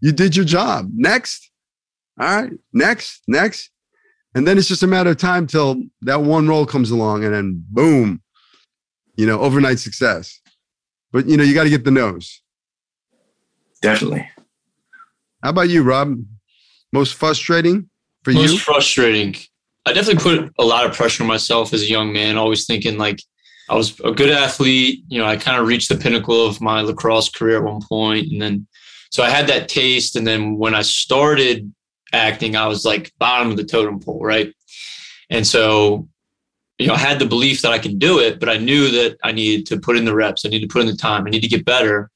[0.00, 0.90] You did your job.
[0.92, 1.50] Next.
[2.18, 2.52] All right.
[2.72, 3.22] Next.
[3.26, 3.70] Next.
[4.34, 7.32] And then it's just a matter of time till that one role comes along and
[7.32, 8.20] then boom,
[9.16, 10.40] you know, overnight success.
[11.12, 12.42] But you know, you got to get the nose.
[13.80, 14.28] Definitely.
[15.42, 16.18] How about you, Rob?
[16.92, 17.88] Most frustrating
[18.22, 18.50] for Most you?
[18.52, 19.36] Most frustrating.
[19.86, 22.98] I definitely put a lot of pressure on myself as a young man, always thinking
[22.98, 23.20] like
[23.68, 25.04] I was a good athlete.
[25.08, 28.32] You know, I kind of reached the pinnacle of my lacrosse career at one point,
[28.32, 28.66] and then
[29.10, 30.16] so I had that taste.
[30.16, 31.72] And then when I started
[32.14, 34.54] acting, I was like bottom of the totem pole, right?
[35.30, 36.08] And so,
[36.78, 39.18] you know, I had the belief that I can do it, but I knew that
[39.22, 40.44] I needed to put in the reps.
[40.44, 41.26] I needed to put in the time.
[41.26, 42.10] I need to get better.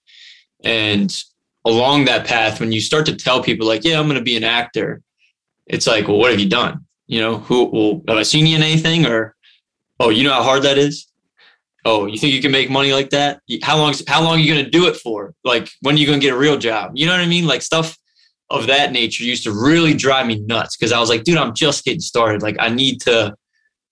[0.64, 1.14] And
[1.64, 4.36] along that path, when you start to tell people like, "Yeah, I'm going to be
[4.36, 5.02] an actor,"
[5.66, 6.84] it's like, "Well, what have you done?
[7.06, 7.64] You know, who?
[7.66, 9.06] Well, have I seen you in anything?
[9.06, 9.36] Or,
[10.00, 11.08] oh, you know how hard that is."
[11.88, 13.40] oh, you think you can make money like that?
[13.62, 13.94] How long?
[14.06, 15.34] How long are you going to do it for?
[15.44, 16.92] Like, when are you going to get a real job?
[16.94, 17.46] You know what I mean?
[17.46, 17.96] Like stuff
[18.50, 21.54] of that nature used to really drive me nuts because I was like, dude, I'm
[21.54, 22.42] just getting started.
[22.42, 23.34] Like, I need to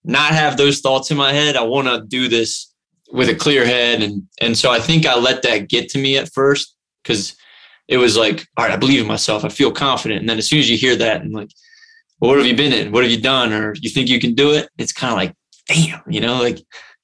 [0.05, 1.57] not have those thoughts in my head.
[1.57, 2.73] I want to do this
[3.11, 6.17] with a clear head, and and so I think I let that get to me
[6.17, 7.37] at first because
[7.89, 9.45] it was like, all right, I believe in myself.
[9.45, 11.51] I feel confident, and then as soon as you hear that and like,
[12.21, 12.93] well, what have you been in?
[12.93, 13.53] What have you done?
[13.53, 14.69] Or you think you can do it?
[14.79, 15.35] It's kind of like,
[15.69, 16.59] damn, you know, like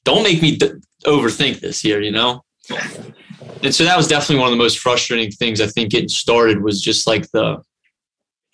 [0.05, 0.73] don't make me th-
[1.05, 2.43] overthink this here, you know?
[3.63, 6.63] And so that was definitely one of the most frustrating things I think getting started
[6.63, 7.63] was just like the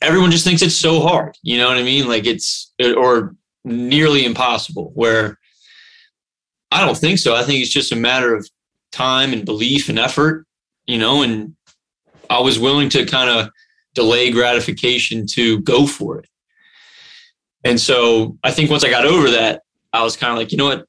[0.03, 2.07] everyone just thinks it's so hard, you know what I mean?
[2.07, 5.39] Like it's or nearly impossible where
[6.71, 7.35] I don't think so.
[7.35, 8.49] I think it's just a matter of
[8.93, 10.47] time and belief and effort,
[10.87, 11.55] you know, and
[12.31, 13.51] I was willing to kind of
[13.95, 16.29] delay gratification to go for it.
[17.65, 20.59] And so I think once I got over that, I was kind of like, you
[20.59, 20.87] know what?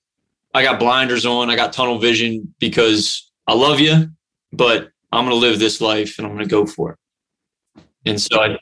[0.53, 1.49] I got blinders on.
[1.49, 4.11] I got tunnel vision because I love you,
[4.53, 7.83] but I'm going to live this life and I'm going to go for it.
[8.05, 8.59] And so I,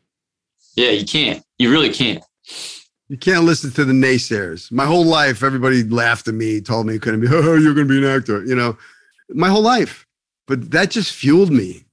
[0.77, 1.43] yeah, you can't.
[1.57, 2.23] You really can't.
[3.09, 4.71] You can't listen to the naysayers.
[4.71, 7.93] My whole life, everybody laughed at me, told me couldn't be, oh, you're going to
[7.93, 8.77] be an actor, you know,
[9.29, 10.07] my whole life.
[10.47, 11.83] But that just fueled me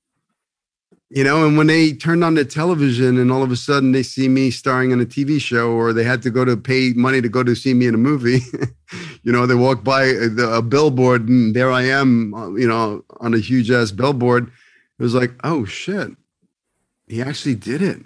[1.14, 4.02] you know and when they turned on the television and all of a sudden they
[4.02, 7.22] see me starring in a tv show or they had to go to pay money
[7.22, 8.40] to go to see me in a movie
[9.22, 13.02] you know they walk by a, a, billboard and there i am uh, you know
[13.20, 14.50] on a huge ass billboard.
[14.98, 16.10] It was like oh shit.
[17.06, 18.00] He actually did it.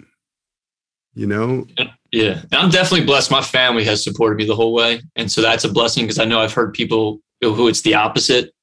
[1.13, 1.67] You know?
[2.11, 2.41] Yeah.
[2.51, 3.31] I'm definitely blessed.
[3.31, 5.01] My family has supported me the whole way.
[5.15, 8.53] And so that's a blessing because i know i've heard people who it's the opposite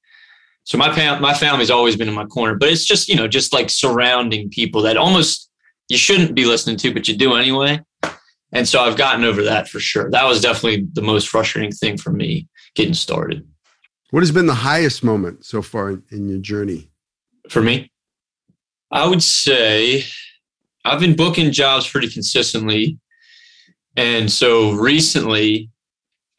[0.66, 3.28] so my fam- my family's always been in my corner, but it's just you know
[3.28, 5.48] just like surrounding people that almost
[5.88, 7.80] you shouldn't be listening to, but you do anyway.
[8.52, 10.10] And so I've gotten over that for sure.
[10.10, 13.46] That was definitely the most frustrating thing for me getting started.
[14.10, 16.90] What has been the highest moment so far in, in your journey?
[17.48, 17.92] For me,
[18.90, 20.04] I would say
[20.84, 22.98] I've been booking jobs pretty consistently.
[23.96, 25.70] And so recently,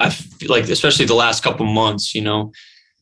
[0.02, 2.52] I feel like, especially the last couple months, you know,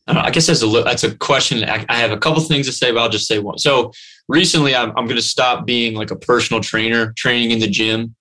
[0.07, 1.63] I, guess that's a that's a question.
[1.63, 3.57] I, I, have a couple things to say, but I'll just say one.
[3.57, 3.91] So
[4.27, 8.15] recently, I'm I'm going to stop being like a personal trainer, training in the gym,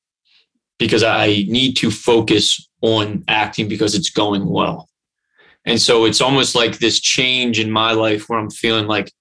[0.78, 4.88] because I need to focus on acting because it's going well.
[5.66, 9.12] And so it's almost like this change in my life where I'm feeling like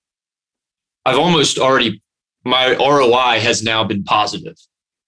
[1.06, 2.02] I've almost already
[2.46, 4.56] my ROI has now been positive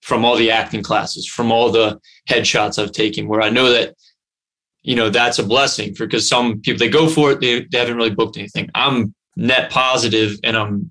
[0.01, 3.95] from all the acting classes, from all the headshots I've taken, where I know that
[4.85, 7.79] you know that's a blessing for because some people they go for it they, they
[7.79, 8.69] haven't really booked anything.
[8.75, 10.89] I'm net positive and i'm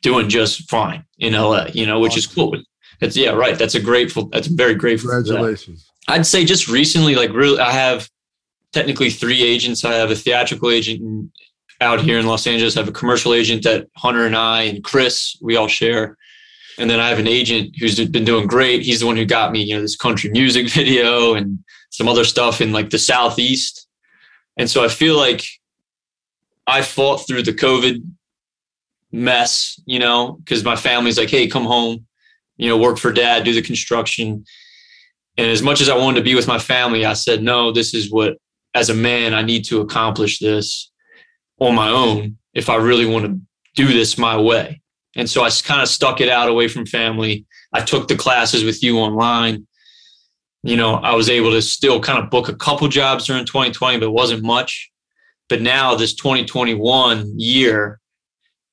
[0.00, 2.18] doing just fine in la you know which awesome.
[2.18, 2.62] is cool.
[3.00, 3.58] It's yeah right.
[3.58, 5.90] That's a grateful that's very grateful congratulations.
[6.08, 8.08] I'd say just recently like really i have
[8.72, 9.84] technically three agents.
[9.84, 11.30] I have a theatrical agent
[11.80, 12.76] out here in los angeles.
[12.76, 16.16] I have a commercial agent that hunter and i and chris we all share.
[16.78, 18.82] And then i have an agent who's been doing great.
[18.82, 21.58] He's the one who got me you know this country music video and
[21.92, 23.86] some other stuff in like the southeast.
[24.56, 25.44] And so I feel like
[26.66, 28.02] I fought through the COVID
[29.12, 32.06] mess, you know, because my family's like, hey, come home,
[32.56, 34.44] you know, work for dad, do the construction.
[35.36, 37.92] And as much as I wanted to be with my family, I said, no, this
[37.92, 38.38] is what,
[38.74, 40.90] as a man, I need to accomplish this
[41.58, 43.38] on my own if I really want to
[43.74, 44.80] do this my way.
[45.14, 47.44] And so I kind of stuck it out away from family.
[47.74, 49.66] I took the classes with you online.
[50.62, 53.98] You know, I was able to still kind of book a couple jobs during 2020,
[53.98, 54.90] but it wasn't much.
[55.48, 58.00] But now, this 2021 year,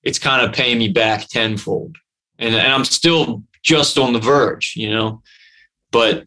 [0.03, 1.97] it's kind of paying me back tenfold.
[2.37, 5.21] And, and I'm still just on the verge, you know.
[5.91, 6.25] But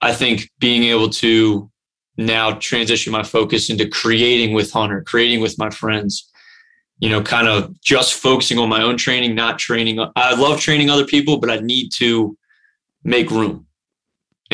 [0.00, 1.70] I think being able to
[2.16, 6.30] now transition my focus into creating with Hunter, creating with my friends,
[6.98, 9.98] you know, kind of just focusing on my own training, not training.
[10.14, 12.36] I love training other people, but I need to
[13.02, 13.66] make room.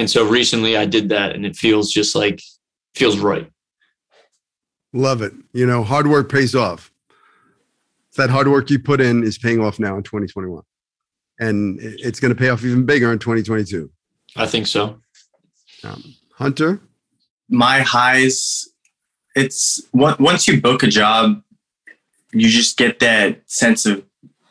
[0.01, 2.43] And so recently I did that and it feels just like
[2.95, 3.47] feels right.
[4.95, 5.35] Love it.
[5.53, 6.91] You know, hard work pays off.
[8.17, 10.63] That hard work you put in is paying off now in 2021.
[11.39, 13.91] And it's going to pay off even bigger in 2022.
[14.37, 14.99] I think so.
[15.85, 16.81] Um, Hunter?
[17.51, 18.71] My highs,
[19.37, 21.43] it's once you book a job,
[22.33, 24.03] you just get that sense of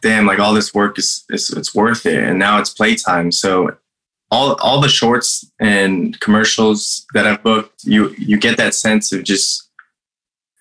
[0.01, 3.75] damn like all this work is, is it's worth it and now it's playtime so
[4.31, 9.23] all all the shorts and commercials that I've booked you you get that sense of
[9.23, 9.69] just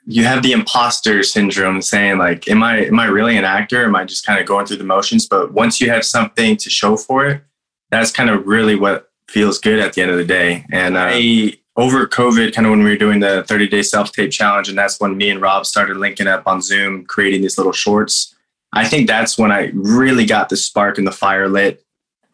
[0.07, 3.85] you have the imposter syndrome saying like am I am I really an actor?
[3.85, 5.27] Am I just kind of going through the motions?
[5.27, 7.43] But once you have something to show for it
[7.91, 10.65] that's kind of really what feels good at the end of the day.
[10.71, 14.13] And uh, I over COVID, kind of when we were doing the 30 day self
[14.13, 17.59] tape challenge, and that's when me and Rob started linking up on Zoom, creating these
[17.59, 18.35] little shorts.
[18.73, 21.83] I think that's when I really got the spark and the fire lit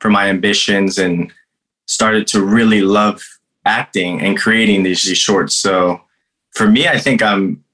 [0.05, 1.33] for my ambitions and
[1.87, 3.23] started to really love
[3.65, 5.55] acting and creating these, these shorts.
[5.55, 5.99] So
[6.51, 7.65] for me, I think I'm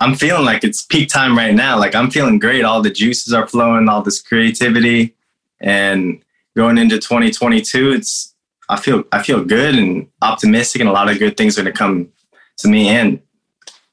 [0.00, 1.78] I'm feeling like it's peak time right now.
[1.78, 2.64] Like I'm feeling great.
[2.64, 5.14] All the juices are flowing, all this creativity,
[5.60, 6.20] and
[6.56, 8.34] going into 2022, it's
[8.68, 11.72] I feel I feel good and optimistic, and a lot of good things are going
[11.72, 12.08] to come
[12.56, 13.22] to me and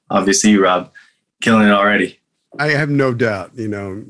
[0.10, 0.92] obviously Rob,
[1.44, 2.20] killing it already.
[2.58, 3.52] I have no doubt.
[3.54, 4.04] You know,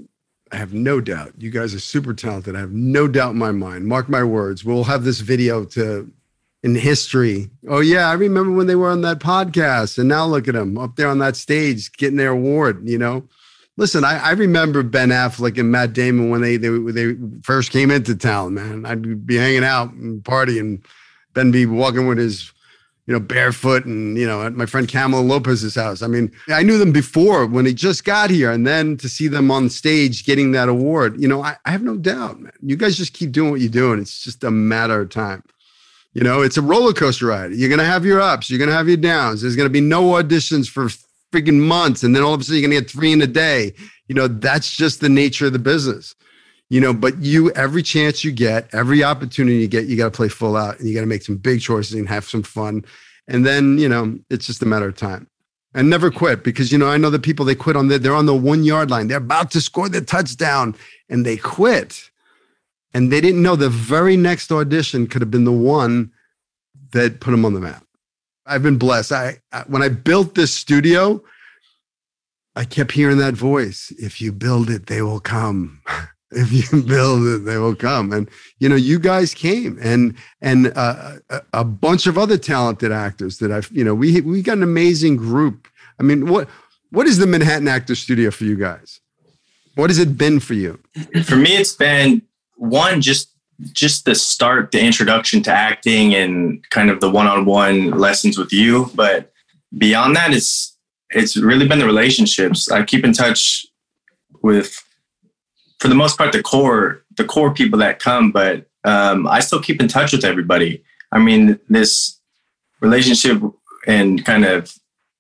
[0.54, 1.34] I have no doubt.
[1.38, 2.56] You guys are super talented.
[2.56, 3.88] I have no doubt in my mind.
[3.88, 4.64] Mark my words.
[4.64, 6.10] We'll have this video to
[6.62, 7.50] in history.
[7.68, 10.78] Oh yeah, I remember when they were on that podcast, and now look at them
[10.78, 12.88] up there on that stage getting their award.
[12.88, 13.28] You know,
[13.76, 17.90] Listen, I, I, remember Ben Affleck and Matt Damon when they, they they first came
[17.90, 18.54] into town.
[18.54, 20.84] Man, I'd be hanging out and partying.
[21.34, 22.52] Ben be walking with his,
[23.06, 26.02] you know, barefoot, and you know, at my friend Camilo Lopez's house.
[26.02, 29.28] I mean, I knew them before when he just got here, and then to see
[29.28, 32.54] them on stage getting that award, you know, I, I have no doubt, man.
[32.62, 34.00] You guys just keep doing what you're doing.
[34.00, 35.44] It's just a matter of time.
[36.14, 37.54] You know, it's a roller coaster ride.
[37.54, 39.42] You're gonna have your ups, you're gonna have your downs.
[39.42, 40.90] There's gonna be no auditions for
[41.34, 43.28] freaking months and then all of a sudden you're going to get three in a
[43.28, 43.74] day
[44.08, 46.14] you know that's just the nature of the business
[46.74, 50.18] you know but you every chance you get every opportunity you get you got to
[50.18, 52.84] play full out and you got to make some big choices and have some fun
[53.28, 55.28] and then you know it's just a matter of time
[55.76, 58.16] and never quit because you know i know the people they quit on the, they're
[58.16, 60.76] on the one yard line they're about to score the touchdown
[61.10, 62.10] and they quit
[62.96, 66.12] and they didn't know the very next audition could have been the one
[66.92, 67.86] that put them on the map
[68.46, 69.12] I've been blessed.
[69.12, 71.24] I, I when I built this studio,
[72.56, 73.92] I kept hearing that voice.
[73.98, 75.82] If you build it, they will come.
[76.36, 78.12] if you build it, they will come.
[78.12, 78.30] And
[78.60, 83.40] you know, you guys came, and and uh, a, a bunch of other talented actors
[83.40, 83.70] that I've.
[83.72, 85.68] You know, we we got an amazing group.
[86.00, 86.50] I mean, what
[86.92, 89.00] what is the Manhattan Actor Studio for you guys?
[89.76, 90.80] What has it been for you?
[91.24, 92.22] For me, it's been
[92.56, 93.30] one just
[93.72, 98.92] just the start, the introduction to acting and kind of the one-on-one lessons with you.
[98.96, 99.32] But
[99.78, 100.76] beyond that, it's
[101.10, 102.72] it's really been the relationships.
[102.72, 103.66] I keep in touch
[104.42, 104.84] with,
[105.84, 108.32] for the most part, the core the core people that come.
[108.32, 110.82] But um, I still keep in touch with everybody.
[111.12, 112.22] I mean, this
[112.80, 113.42] relationship
[113.86, 114.74] and kind of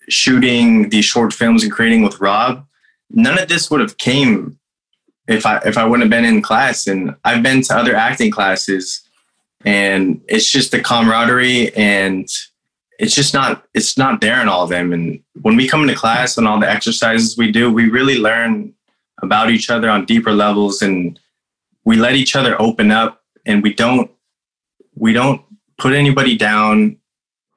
[0.07, 2.65] shooting these short films and creating with Rob,
[3.09, 4.57] none of this would have came
[5.27, 6.87] if I if I wouldn't have been in class.
[6.87, 9.01] And I've been to other acting classes,
[9.65, 12.25] and it's just the camaraderie and
[12.99, 14.93] it's just not it's not there in all of them.
[14.93, 18.73] And when we come into class and all the exercises we do, we really learn
[19.23, 21.19] about each other on deeper levels, and
[21.85, 24.11] we let each other open up, and we don't
[24.95, 25.41] we don't
[25.77, 26.97] put anybody down.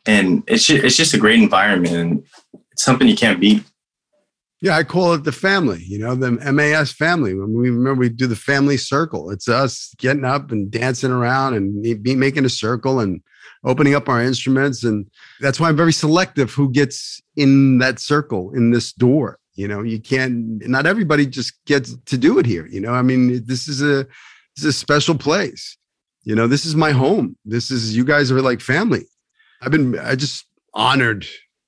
[0.09, 2.25] And it's just, it's just a great environment, and
[2.71, 3.64] it's something you can't beat.
[4.62, 7.35] Yeah, I call it the family, you know, the MAS family.
[7.35, 11.55] When we remember we do the family circle, it's us getting up and dancing around
[11.55, 13.21] and be making a circle and
[13.64, 14.83] opening up our instruments.
[14.83, 15.07] And
[15.41, 19.39] that's why I'm very selective who gets in that circle in this door.
[19.57, 20.67] You know, you can't.
[20.69, 22.67] Not everybody just gets to do it here.
[22.67, 24.05] You know, I mean, this is a
[24.55, 25.77] this is a special place.
[26.25, 27.37] You know, this is my home.
[27.45, 29.07] This is you guys are like family.
[29.63, 30.45] I've been I just
[30.75, 31.27] honored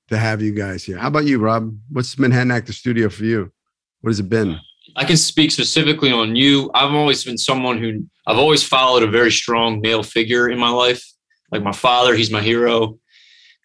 [0.09, 0.97] to have you guys here.
[0.97, 1.75] How about you, Rob?
[1.89, 3.51] What's Manhattan Actor Studio for you?
[4.01, 4.59] What has it been?
[4.95, 6.69] I can speak specifically on you.
[6.73, 10.69] I've always been someone who I've always followed a very strong male figure in my
[10.69, 11.03] life.
[11.51, 12.99] Like my father, he's my hero.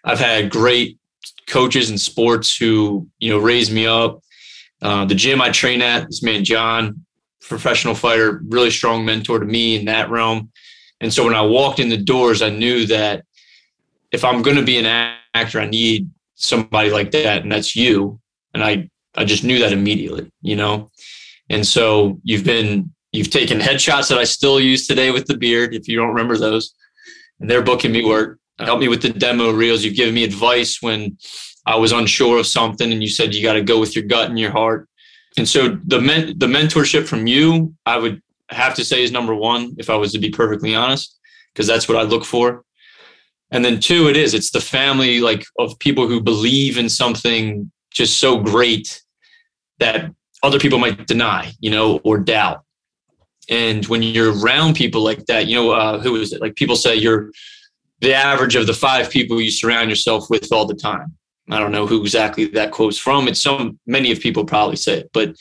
[0.05, 0.99] I've had great
[1.47, 4.21] coaches in sports who, you know, raised me up.
[4.83, 7.05] Uh, the gym I train at, this man John,
[7.41, 10.51] professional fighter, really strong mentor to me in that realm.
[11.01, 13.25] And so when I walked in the doors, I knew that
[14.13, 18.21] if I'm going to be an actor, I need somebody like that, and that's you.
[18.53, 20.91] And I I just knew that immediately, you know.
[21.51, 25.75] And so you've been you've taken headshots that I still use today with the beard,
[25.75, 26.75] if you don't remember those.
[27.41, 28.39] And they're booking me work.
[28.59, 29.85] Help me with the demo reels.
[29.85, 31.19] You've given me advice when
[31.67, 34.29] I was unsure of something, and you said you got to go with your gut
[34.29, 34.89] and your heart.
[35.37, 39.35] And so the men, the mentorship from you, I would have to say is number
[39.35, 41.19] one, if I was to be perfectly honest,
[41.53, 42.65] because that's what I look for.
[43.51, 47.71] And then two, it is, it's the family like of people who believe in something
[47.91, 49.03] just so great
[49.79, 50.11] that
[50.43, 52.63] other people might deny, you know, or doubt.
[53.49, 56.41] And when you're around people like that, you know, uh, who is it?
[56.41, 57.31] Like people say you're
[58.05, 61.17] the average of the five people you surround yourself with all the time.
[61.51, 63.29] I don't know who exactly that quote's from.
[63.29, 65.35] It's some many of people probably say it, but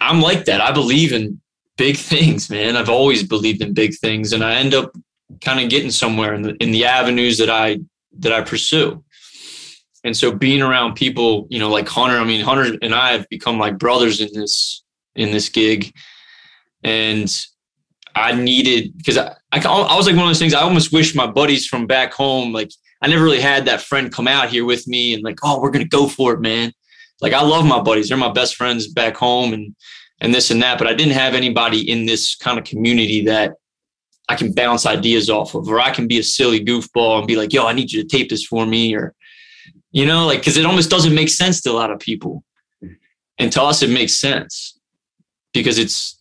[0.00, 0.60] I'm like that.
[0.60, 1.40] I believe in
[1.76, 2.76] big things, man.
[2.76, 4.92] I've always believed in big things, and I end up
[5.40, 7.78] kind of getting somewhere in the in the avenues that I
[8.18, 9.04] that I pursue.
[10.04, 13.26] And so being around people, you know, like Hunter, I mean, Hunter and I have
[13.30, 14.82] become like brothers in this
[15.16, 15.92] in this gig.
[16.82, 17.34] And
[18.14, 20.54] I needed because I, I, I was like one of those things.
[20.54, 22.70] I almost wish my buddies from back home, like
[23.02, 25.70] I never really had that friend come out here with me and like, oh, we're
[25.70, 26.72] gonna go for it, man.
[27.20, 29.74] Like I love my buddies; they're my best friends back home, and
[30.20, 30.78] and this and that.
[30.78, 33.54] But I didn't have anybody in this kind of community that
[34.28, 37.36] I can bounce ideas off of, or I can be a silly goofball and be
[37.36, 39.14] like, yo, I need you to tape this for me, or
[39.92, 42.42] you know, like because it almost doesn't make sense to a lot of people,
[43.38, 44.78] and to us it makes sense
[45.52, 46.20] because it's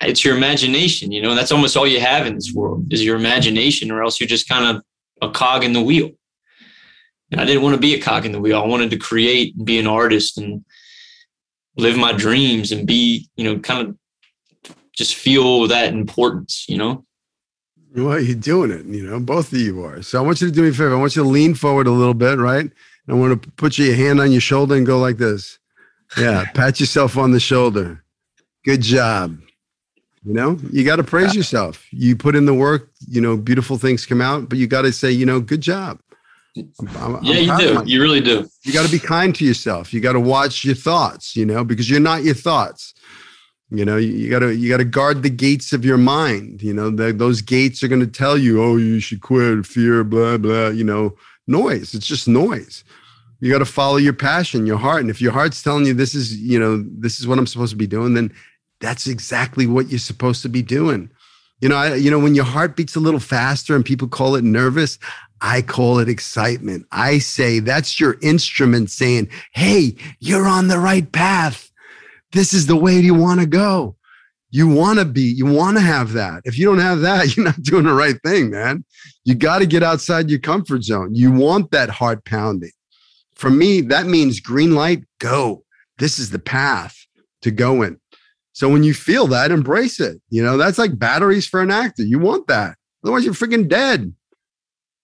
[0.00, 3.16] it's your imagination, you know, that's almost all you have in this world is your
[3.16, 4.82] imagination, or else you're just kind of
[5.22, 6.10] a cog in the wheel.
[7.30, 8.60] And I didn't want to be a cog in the wheel.
[8.60, 10.64] I wanted to create be an artist and
[11.76, 17.04] live my dreams and be, you know, kind of just feel that importance, you know?
[17.96, 20.02] Well, you're doing it, you know, both of you are.
[20.02, 20.94] So I want you to do me a favor.
[20.94, 22.70] I want you to lean forward a little bit, right?
[23.08, 25.58] I want to put your hand on your shoulder and go like this.
[26.18, 28.02] Yeah, pat yourself on the shoulder.
[28.64, 29.38] Good job.
[30.24, 31.86] You know, you got to praise yourself.
[31.90, 34.92] You put in the work, you know, beautiful things come out, but you got to
[34.92, 36.00] say, you know, good job.
[36.56, 37.82] I'm, I'm, yeah, I'm you do.
[37.84, 38.48] You really do.
[38.62, 39.92] You got to be kind to yourself.
[39.92, 42.94] You got to watch your thoughts, you know, because you're not your thoughts.
[43.70, 46.62] You know, you, got to you got to guard the gates of your mind.
[46.62, 50.04] You know, the, those gates are going to tell you, oh, you should quit, fear,
[50.04, 50.68] blah blah.
[50.68, 51.16] You know,
[51.46, 51.92] noise.
[51.92, 52.84] It's just noise.
[53.40, 56.14] You got to follow your passion, your heart, and if your heart's telling you this
[56.14, 58.32] is, you know, this is what I'm supposed to be doing, then
[58.84, 61.10] that's exactly what you're supposed to be doing.
[61.60, 64.34] You know, I, you know, when your heart beats a little faster and people call
[64.34, 64.98] it nervous,
[65.40, 66.86] I call it excitement.
[66.92, 71.70] I say that's your instrument saying, Hey, you're on the right path.
[72.32, 73.96] This is the way you want to go.
[74.50, 76.42] You want to be, you want to have that.
[76.44, 78.84] If you don't have that, you're not doing the right thing, man.
[79.24, 81.14] You got to get outside your comfort zone.
[81.14, 82.72] You want that heart pounding.
[83.34, 85.64] For me, that means green light, go.
[85.98, 87.06] This is the path
[87.42, 87.98] to go in.
[88.54, 90.20] So when you feel that, embrace it.
[90.30, 92.04] You know, that's like batteries for an actor.
[92.04, 92.76] You want that.
[93.02, 94.14] Otherwise, you're freaking dead.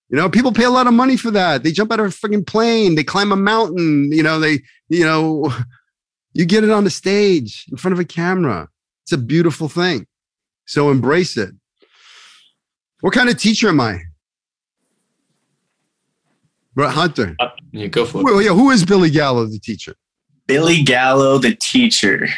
[0.09, 1.63] You know, people pay a lot of money for that.
[1.63, 5.05] They jump out of a freaking plane, they climb a mountain, you know, they, you
[5.05, 5.53] know,
[6.33, 8.69] you get it on the stage in front of a camera.
[9.05, 10.07] It's a beautiful thing.
[10.65, 11.51] So embrace it.
[13.01, 14.01] What kind of teacher am I?
[16.75, 17.35] Brett Hunter.
[17.41, 18.25] Uh, you go for it.
[18.25, 19.97] Well, yeah, who is Billy Gallo, the teacher?
[20.47, 22.29] Billy Gallo, the teacher.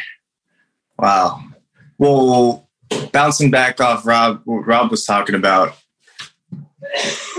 [0.97, 1.43] Wow.
[1.97, 2.69] Well,
[3.11, 5.75] bouncing back off Rob, what Rob was talking about,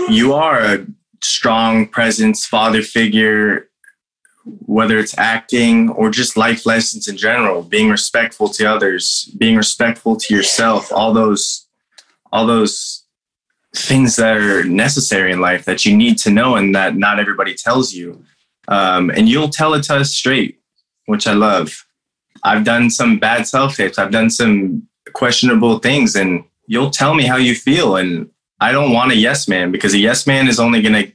[0.09, 0.85] you are a
[1.23, 3.69] strong presence, father figure,
[4.45, 10.15] whether it's acting or just life lessons in general, being respectful to others, being respectful
[10.15, 11.67] to yourself, all those,
[12.31, 13.03] all those
[13.75, 17.53] things that are necessary in life that you need to know and that not everybody
[17.53, 18.23] tells you.
[18.67, 20.59] Um, and you'll tell it to us straight,
[21.05, 21.85] which I love.
[22.45, 23.97] I've done some bad self tapes.
[23.97, 27.95] I've done some questionable things, and you'll tell me how you feel.
[27.97, 28.29] And
[28.61, 31.07] I don't want a yes man because a yes man is only gonna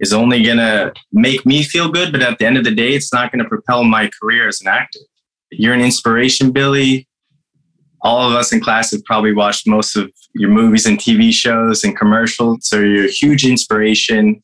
[0.00, 2.10] is only to make me feel good.
[2.12, 4.68] But at the end of the day, it's not to propel my career as an
[4.68, 4.98] actor.
[5.50, 7.06] You're an inspiration, Billy.
[8.00, 11.84] All of us in class have probably watched most of your movies and TV shows
[11.84, 12.66] and commercials.
[12.66, 14.42] So you're a huge inspiration.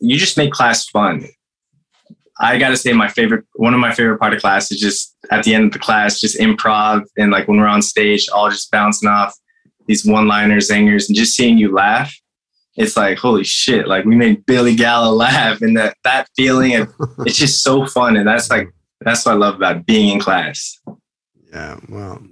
[0.00, 1.28] You just make class fun.
[2.42, 5.16] I got to say, my favorite, one of my favorite part of class is just
[5.30, 8.50] at the end of the class, just improv and like when we're on stage, all
[8.50, 9.34] just bouncing off
[9.86, 12.14] these one-liners, zingers, and just seeing you laugh
[12.76, 16.94] it's like holy shit like we made billy gallo laugh and that that feeling of,
[17.26, 18.68] it's just so fun and that's like
[19.02, 20.80] that's what i love about being in class.
[21.52, 22.22] Yeah well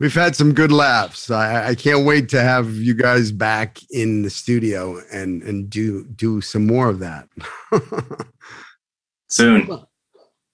[0.00, 1.30] we've had some good laughs.
[1.30, 6.04] I, I can't wait to have you guys back in the studio and and do
[6.04, 7.28] do some more of that
[9.34, 9.86] soon how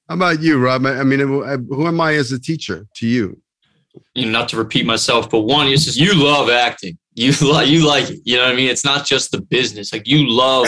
[0.08, 3.40] about you rob i mean who am i as a teacher to you
[4.14, 7.68] you know, not to repeat myself, but one, it's just you love acting you like
[7.68, 8.20] you like it.
[8.24, 8.70] You know what I mean?
[8.70, 9.92] It's not just the business.
[9.92, 10.66] Like you love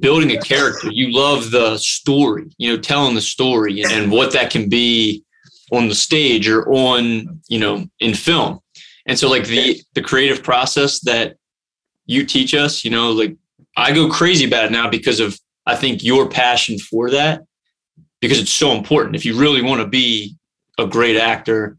[0.00, 0.90] building a character.
[0.90, 5.24] You love the story, you know, telling the story and, and what that can be
[5.72, 8.60] on the stage or on, you know, in film.
[9.06, 11.36] And so like the the creative process that
[12.06, 13.36] you teach us, you know, like
[13.76, 17.42] I go crazy about it now because of I think your passion for that
[18.20, 19.16] because it's so important.
[19.16, 20.36] If you really want to be
[20.78, 21.78] a great actor,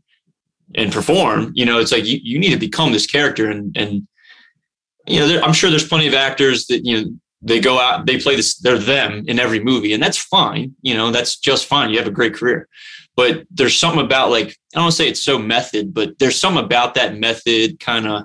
[0.73, 3.49] and perform, you know, it's like you, you need to become this character.
[3.49, 4.07] And, and
[5.05, 7.11] you know, there, I'm sure there's plenty of actors that, you know,
[7.41, 9.93] they go out, they play this, they're them in every movie.
[9.93, 10.75] And that's fine.
[10.81, 11.91] You know, that's just fine.
[11.91, 12.67] You have a great career.
[13.15, 16.95] But there's something about like, I don't say it's so method, but there's something about
[16.95, 18.23] that method kind of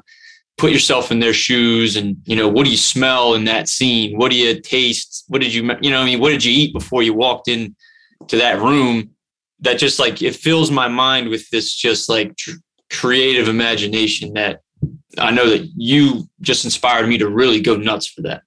[0.61, 4.16] put yourself in their shoes and, you know, what do you smell in that scene?
[4.16, 5.24] What do you taste?
[5.28, 7.74] What did you, you know, I mean, what did you eat before you walked in
[8.28, 9.11] to that room?
[9.61, 12.52] that just like it fills my mind with this just like tr-
[12.90, 14.61] creative imagination that
[15.18, 18.42] I know that you just inspired me to really go nuts for that.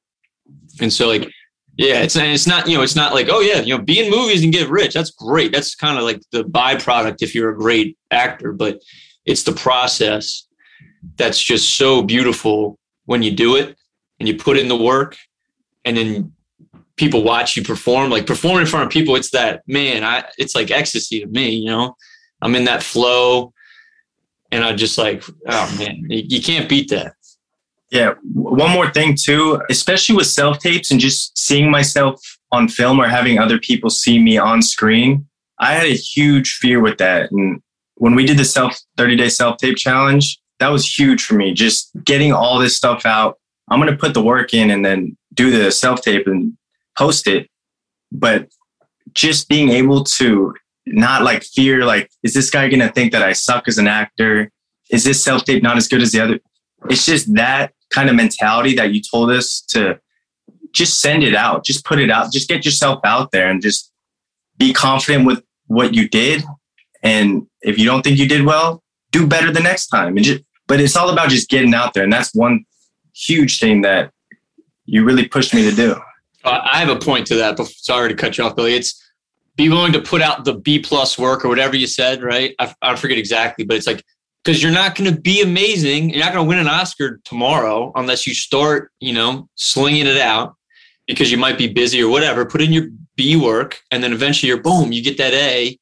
[0.81, 1.29] And so like
[1.75, 4.11] yeah, it's it's not you know it's not like oh yeah you know be in
[4.11, 7.57] movies and get rich that's great that's kind of like the byproduct if you're a
[7.57, 8.79] great actor but
[9.25, 10.47] it's the process
[11.15, 13.75] that's just so beautiful when you do it
[14.19, 15.17] and you put in the work
[15.85, 16.31] and then
[16.95, 19.15] people watch you perform like performing in front of people.
[19.15, 21.95] It's that man i it's like ecstasy to me you know?
[22.41, 23.53] I'm in that flow
[24.51, 27.13] and i just like oh man you, can't beat that.
[27.91, 32.99] Yeah one more thing too especially with self tapes and just seeing myself on film
[32.99, 35.27] or having other people see me on screen
[35.59, 37.31] i had a huge fear with that.
[37.31, 37.61] And
[37.95, 41.53] when we did the self 30 day self tape challenge that was huge for me
[41.53, 43.37] just getting all this stuff out
[43.69, 46.57] i'm to put the work in and then do the self tape and
[46.97, 47.49] post it,
[48.11, 48.47] but
[49.13, 50.53] just being able to
[50.85, 54.51] not like fear, like, is this guy to think that I suck as an actor?
[54.89, 56.39] Is this self tape not as good as the other?
[56.89, 59.99] It's just that kind of mentality that you told us to
[60.73, 63.91] just send it out, just put it out, just get yourself out there and just
[64.57, 66.43] be confident with what you did.
[67.03, 70.17] And if you don't think you did well, do better the next time.
[70.17, 72.03] And just, but it's all about just getting out there.
[72.03, 72.65] And that's one
[73.13, 74.11] huge thing that
[74.85, 75.95] you really pushed me to do.
[76.43, 77.57] Uh, I have a point to that.
[77.59, 78.75] Sorry to cut you off, Billy.
[78.75, 79.01] It's
[79.55, 82.55] be willing to put out the B plus work or whatever you said, right?
[82.59, 84.03] I, I forget exactly, but it's like
[84.43, 86.09] because you're not going to be amazing.
[86.09, 90.17] You're not going to win an Oscar tomorrow unless you start, you know, slinging it
[90.17, 90.55] out
[91.07, 92.45] because you might be busy or whatever.
[92.45, 95.77] Put in your B work, and then eventually you're boom, you get that A,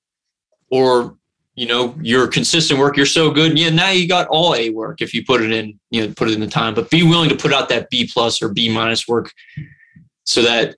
[0.69, 1.17] or
[1.55, 2.95] you know, your consistent work.
[2.95, 3.69] You're so good, yeah.
[3.69, 6.33] Now you got all A work if you put it in, you know, put it
[6.33, 6.73] in the time.
[6.73, 9.31] But be willing to put out that B plus or B minus work
[10.23, 10.75] so that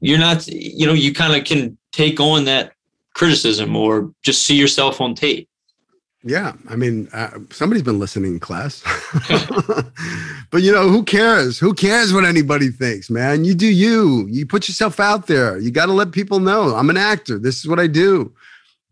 [0.00, 2.72] you're not, you know, you kind of can take on that
[3.14, 5.48] criticism or just see yourself on tape.
[6.24, 8.82] Yeah, I mean, uh, somebody's been listening in class.
[10.50, 11.58] but you know, who cares?
[11.58, 13.44] Who cares what anybody thinks, man?
[13.44, 14.26] You do you.
[14.28, 15.58] You put yourself out there.
[15.58, 17.38] You got to let people know I'm an actor.
[17.38, 18.32] This is what I do.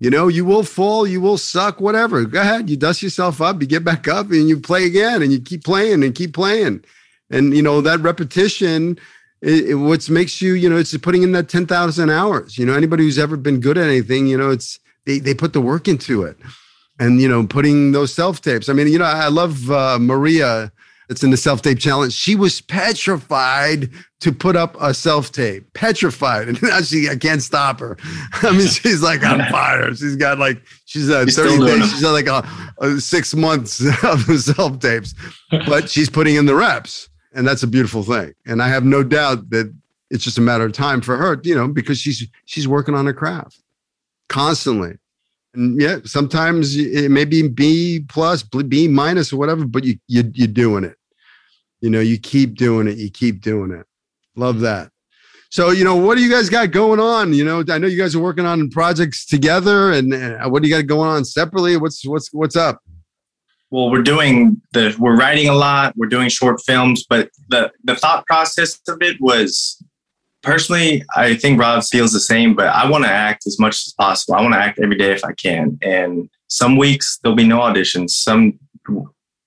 [0.00, 2.24] You know, you will fall, you will suck, whatever.
[2.24, 2.68] Go ahead.
[2.70, 5.62] You dust yourself up, you get back up, and you play again, and you keep
[5.62, 6.82] playing and keep playing.
[7.30, 8.98] And you know that repetition
[9.42, 12.58] it, it, what makes you, you know, it's putting in that 10,000 hours.
[12.58, 15.52] You know, anybody who's ever been good at anything, you know, it's, they, they put
[15.52, 16.36] the work into it.
[16.98, 18.68] And, you know, putting those self tapes.
[18.68, 20.70] I mean, you know, I love uh, Maria.
[21.10, 22.14] It's in the self tape challenge.
[22.14, 23.90] She was petrified
[24.20, 26.48] to put up a self tape, petrified.
[26.48, 27.98] And now she, I can't stop her.
[28.32, 29.94] I mean, she's like on fire.
[29.94, 32.48] She's got like, she's uh, 30 days, she's like a,
[32.78, 35.14] a six months of self tapes,
[35.66, 38.32] but she's putting in the reps and that's a beautiful thing.
[38.46, 39.72] And I have no doubt that
[40.10, 43.06] it's just a matter of time for her, you know, because she's she's working on
[43.06, 43.60] her craft
[44.28, 44.96] constantly.
[45.54, 50.30] And yeah, sometimes it may be B plus, B minus, or whatever, but you you
[50.34, 50.96] you're doing it.
[51.80, 52.98] You know, you keep doing it.
[52.98, 53.86] You keep doing it.
[54.36, 54.90] Love that.
[55.50, 57.32] So, you know, what do you guys got going on?
[57.32, 60.68] You know, I know you guys are working on projects together, and uh, what do
[60.68, 61.76] you got going on separately?
[61.76, 62.80] What's what's what's up?
[63.70, 65.94] Well, we're doing the we're writing a lot.
[65.96, 69.82] We're doing short films, but the the thought process of it was
[70.42, 72.54] personally, I think Rob feels the same.
[72.54, 74.34] But I want to act as much as possible.
[74.34, 75.78] I want to act every day if I can.
[75.82, 78.10] And some weeks there'll be no auditions.
[78.10, 78.58] Some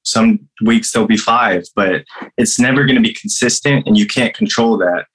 [0.03, 2.03] some weeks there'll be five, but
[2.37, 5.05] it's never going to be consistent, and you can't control that.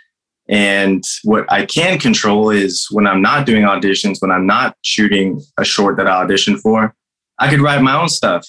[0.49, 5.43] And what I can control is when I'm not doing auditions, when I'm not shooting
[5.59, 6.95] a short that I auditioned for,
[7.39, 8.47] I could write my own stuff.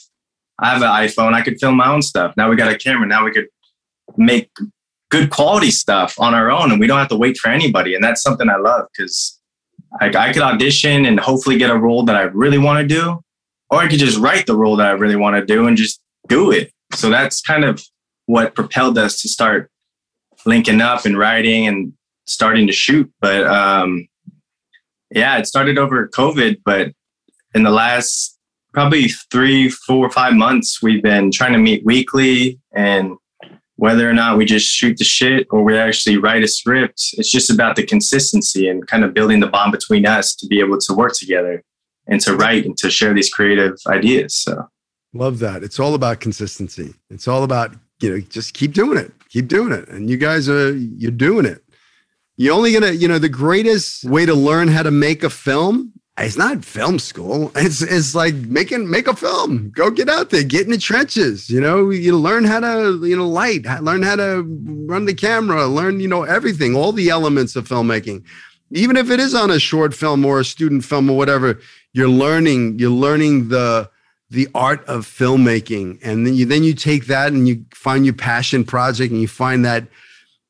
[0.59, 2.33] I have an iPhone, I could film my own stuff.
[2.35, 3.47] Now we got a camera, now we could
[4.17, 4.49] make
[5.09, 7.95] good quality stuff on our own and we don't have to wait for anybody.
[7.95, 9.39] And that's something I love because
[9.99, 13.19] I, I could audition and hopefully get a role that I really want to do,
[13.69, 16.01] or I could just write the role that I really want to do and just
[16.29, 16.71] do it.
[16.93, 17.83] So that's kind of
[18.25, 19.69] what propelled us to start
[20.45, 21.93] linking up and writing and
[22.25, 23.11] starting to shoot.
[23.19, 24.07] But um,
[25.11, 26.61] yeah, it started over COVID.
[26.63, 26.93] But
[27.53, 28.37] in the last
[28.73, 32.59] probably three, four, five months, we've been trying to meet weekly.
[32.73, 33.17] And
[33.75, 37.31] whether or not we just shoot the shit or we actually write a script, it's
[37.31, 40.77] just about the consistency and kind of building the bond between us to be able
[40.77, 41.63] to work together
[42.07, 44.35] and to write and to share these creative ideas.
[44.35, 44.67] So
[45.13, 45.63] love that.
[45.63, 46.93] It's all about consistency.
[47.09, 49.87] It's all about, you know, just keep doing it keep doing it.
[49.87, 51.63] And you guys are, you're doing it.
[52.37, 55.93] You're only to, you know, the greatest way to learn how to make a film
[56.21, 57.49] it's not film school.
[57.55, 59.69] It's it's like making make a film.
[59.69, 61.49] Go get out there, get in the trenches.
[61.49, 64.43] You know, you learn how to you know light, learn how to
[64.85, 68.25] run the camera, learn you know everything, all the elements of filmmaking.
[68.71, 71.57] Even if it is on a short film or a student film or whatever,
[71.93, 72.79] you're learning.
[72.79, 73.89] You're learning the
[74.29, 78.13] the art of filmmaking and then you then you take that and you find your
[78.13, 79.87] passion project and you find that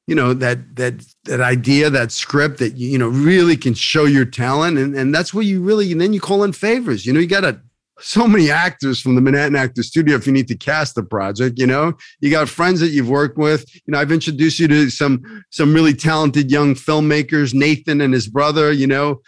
[0.06, 4.06] you know that that that idea that script that you, you know really can show
[4.06, 7.14] your talent and and that's where you really and then you call in favors you
[7.14, 7.60] know you got a
[8.02, 11.60] so many actors from the Manhattan Actor Studio if you need to cast the project,
[11.60, 11.98] you know.
[12.22, 13.66] You got friends that you've worked with.
[13.76, 18.30] You know, I've introduced you to some some really talented young filmmakers, Nathan and his
[18.30, 19.20] brother, you know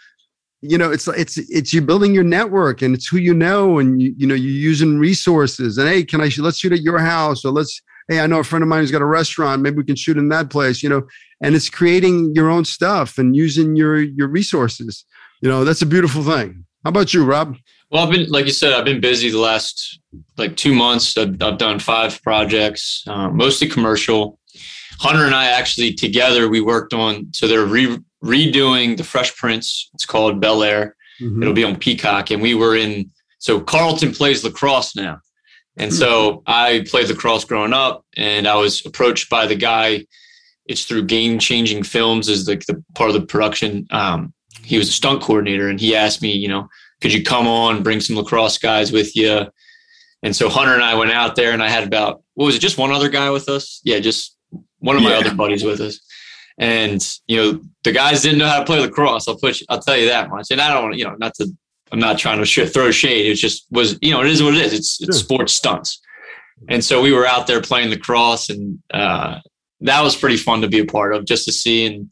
[0.62, 4.00] you know it's it's it's you building your network and it's who you know and
[4.00, 6.98] you, you know you're using resources and hey can i shoot let's shoot at your
[6.98, 9.76] house or let's hey i know a friend of mine who's got a restaurant maybe
[9.76, 11.02] we can shoot in that place you know
[11.42, 15.04] and it's creating your own stuff and using your your resources.
[15.42, 16.64] You know that's a beautiful thing.
[16.84, 17.56] How about you rob?
[17.90, 20.00] Well i've been like you said i've been busy the last
[20.38, 21.18] like two months.
[21.18, 24.38] I've, I've done five projects uh, mostly commercial
[24.98, 29.90] hunter and i actually together we worked on so they're re redoing the Fresh Prince.
[29.94, 30.96] It's called Bel Air.
[31.20, 31.42] Mm-hmm.
[31.42, 33.10] It'll be on Peacock, and we were in.
[33.38, 35.18] So Carlton plays lacrosse now,
[35.76, 36.38] and so hmm.
[36.46, 40.06] I played lacrosse growing up, and I was approached by the guy.
[40.66, 43.86] It's through Game Changing Films as the, the part of the production.
[43.90, 44.32] Um,
[44.62, 46.68] he was a stunt coordinator, and he asked me, you know,
[47.00, 49.46] could you come on, bring some lacrosse guys with you?
[50.22, 52.60] And so Hunter and I went out there, and I had about what was it,
[52.60, 53.80] just one other guy with us?
[53.82, 54.36] Yeah, just
[54.82, 55.18] one of my yeah.
[55.18, 55.98] other buddies with us.
[56.58, 59.26] And you know, the guys didn't know how to play lacrosse.
[59.26, 60.50] I'll put, you, I'll tell you that much.
[60.50, 61.50] And I don't, want you know, not to,
[61.90, 63.26] I'm not trying to sh- throw shade.
[63.26, 64.72] It just was, you know, it is what it is.
[64.72, 65.24] It's, it's sure.
[65.24, 66.00] sports stunts.
[66.68, 69.40] And so we were out there playing lacrosse, and uh,
[69.80, 71.86] that was pretty fun to be a part of, just to see.
[71.86, 72.10] And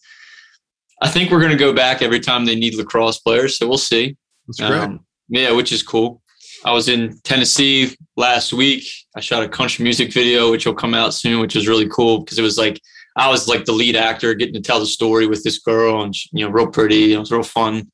[1.02, 3.58] I think we're going to go back every time they need lacrosse players.
[3.58, 4.16] So we'll see.
[4.46, 4.72] That's great.
[4.72, 6.20] Um, yeah, which is cool.
[6.64, 8.86] I was in Tennessee last week.
[9.16, 12.20] I shot a country music video, which will come out soon, which is really cool
[12.20, 12.80] because it was like
[13.16, 16.14] I was like the lead actor, getting to tell the story with this girl, and
[16.32, 17.12] you know, real pretty.
[17.12, 17.90] It was real fun.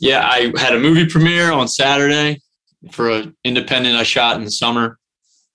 [0.00, 2.40] Yeah, I had a movie premiere on Saturday
[2.90, 4.98] for an independent I shot in the summer.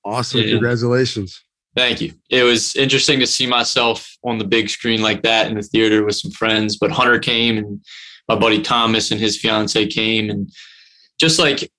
[0.05, 0.41] Awesome!
[0.41, 1.41] And Congratulations.
[1.75, 2.13] Thank you.
[2.29, 6.05] It was interesting to see myself on the big screen like that in the theater
[6.05, 6.77] with some friends.
[6.77, 7.83] But Hunter came, and
[8.27, 10.51] my buddy Thomas and his fiance came, and
[11.19, 11.71] just like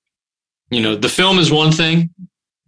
[0.70, 2.10] you know, the film is one thing,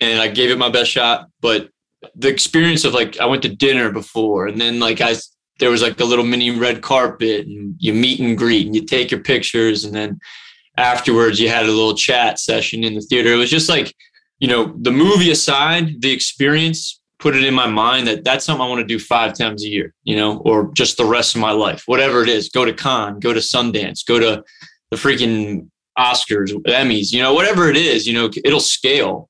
[0.00, 1.70] and I gave it my best shot, but
[2.14, 5.14] the experience of like I went to dinner before and then like I
[5.58, 8.84] there was like a little mini red carpet and you meet and greet and you
[8.84, 10.20] take your pictures and then
[10.76, 13.32] afterwards you had a little chat session in the theater.
[13.32, 13.94] It was just like,
[14.38, 18.62] you know, the movie aside, the experience put it in my mind that that's something
[18.62, 21.40] I want to do five times a year, you know, or just the rest of
[21.40, 22.50] my life, whatever it is.
[22.50, 24.44] Go to Cannes, go to Sundance, go to
[24.90, 29.28] the freaking Oscars, Emmys, you know, whatever it is, you know, it'll scale.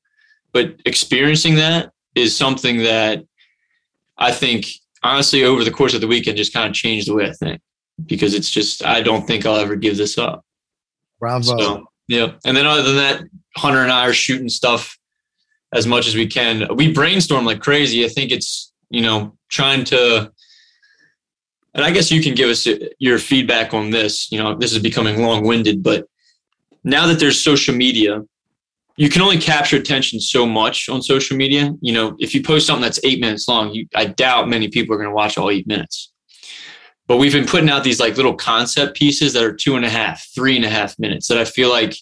[0.53, 3.25] But experiencing that is something that
[4.19, 4.67] I think
[5.03, 7.61] honestly over the course of the weekend just kind of changed the way I think
[8.07, 10.45] because it's just I don't think I'll ever give this up.
[11.21, 11.59] Bravo.
[11.59, 12.33] So, yeah.
[12.45, 13.25] And then other than that,
[13.57, 14.99] Hunter and I are shooting stuff
[15.73, 16.67] as much as we can.
[16.75, 18.05] We brainstorm like crazy.
[18.05, 20.33] I think it's, you know, trying to
[21.77, 22.67] and I guess you can give us
[22.99, 24.33] your feedback on this.
[24.33, 26.09] You know, this is becoming long winded, but
[26.87, 28.23] now that there's social media,
[28.97, 31.75] you can only capture attention so much on social media.
[31.81, 34.95] You know, if you post something that's eight minutes long, you, I doubt many people
[34.95, 36.13] are going to watch all eight minutes.
[37.09, 39.91] But we've been putting out these like little concept pieces that are two and a
[39.91, 41.97] half, three and a half minutes that I feel like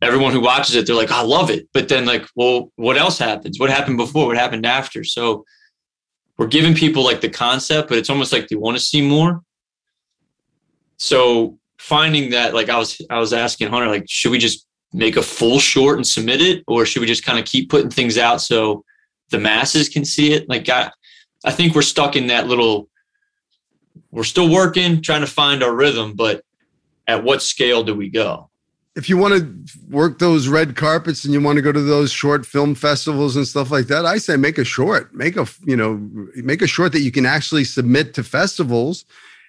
[0.00, 1.68] everyone who watches it, they're like, I love it.
[1.74, 3.60] But then, like, well, what else happens?
[3.60, 4.26] What happened before?
[4.26, 5.04] What happened after?
[5.04, 5.44] So
[6.38, 9.42] we're giving people like the concept, but it's almost like they want to see more.
[10.96, 15.16] So finding that, like, I was, I was asking Hunter, like, should we just make
[15.16, 18.16] a full short and submit it, or should we just kind of keep putting things
[18.16, 18.84] out so
[19.30, 20.48] the masses can see it?
[20.48, 20.92] Like, I,
[21.44, 22.88] I think we're stuck in that little.
[24.12, 26.44] We're still working, trying to find our rhythm, but
[27.08, 28.48] at what scale do we go?
[28.94, 32.12] if you want to work those red carpets and you want to go to those
[32.12, 35.76] short film festivals and stuff like that, I say make a short, make a you
[35.76, 35.94] know,
[36.36, 39.06] make a short that you can actually submit to festivals,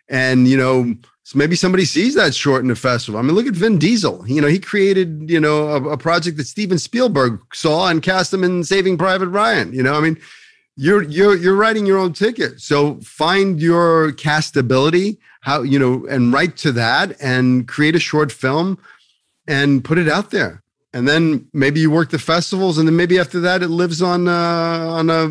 [0.08, 0.96] and you know,
[1.34, 3.20] maybe somebody sees that short in a festival.
[3.20, 4.28] I mean, look at Vin Diesel.
[4.28, 8.34] You know, he created you know a, a project that Steven Spielberg saw and cast
[8.34, 9.74] him in Saving Private Ryan.
[9.74, 10.18] You know, I mean.
[10.76, 12.60] You're you're you're writing your own ticket.
[12.60, 18.32] So find your castability, how you know, and write to that and create a short
[18.32, 18.80] film
[19.48, 20.64] and put it out there.
[20.92, 24.28] And then maybe you work the festivals, and then maybe after that it lives on
[24.28, 25.28] uh, on a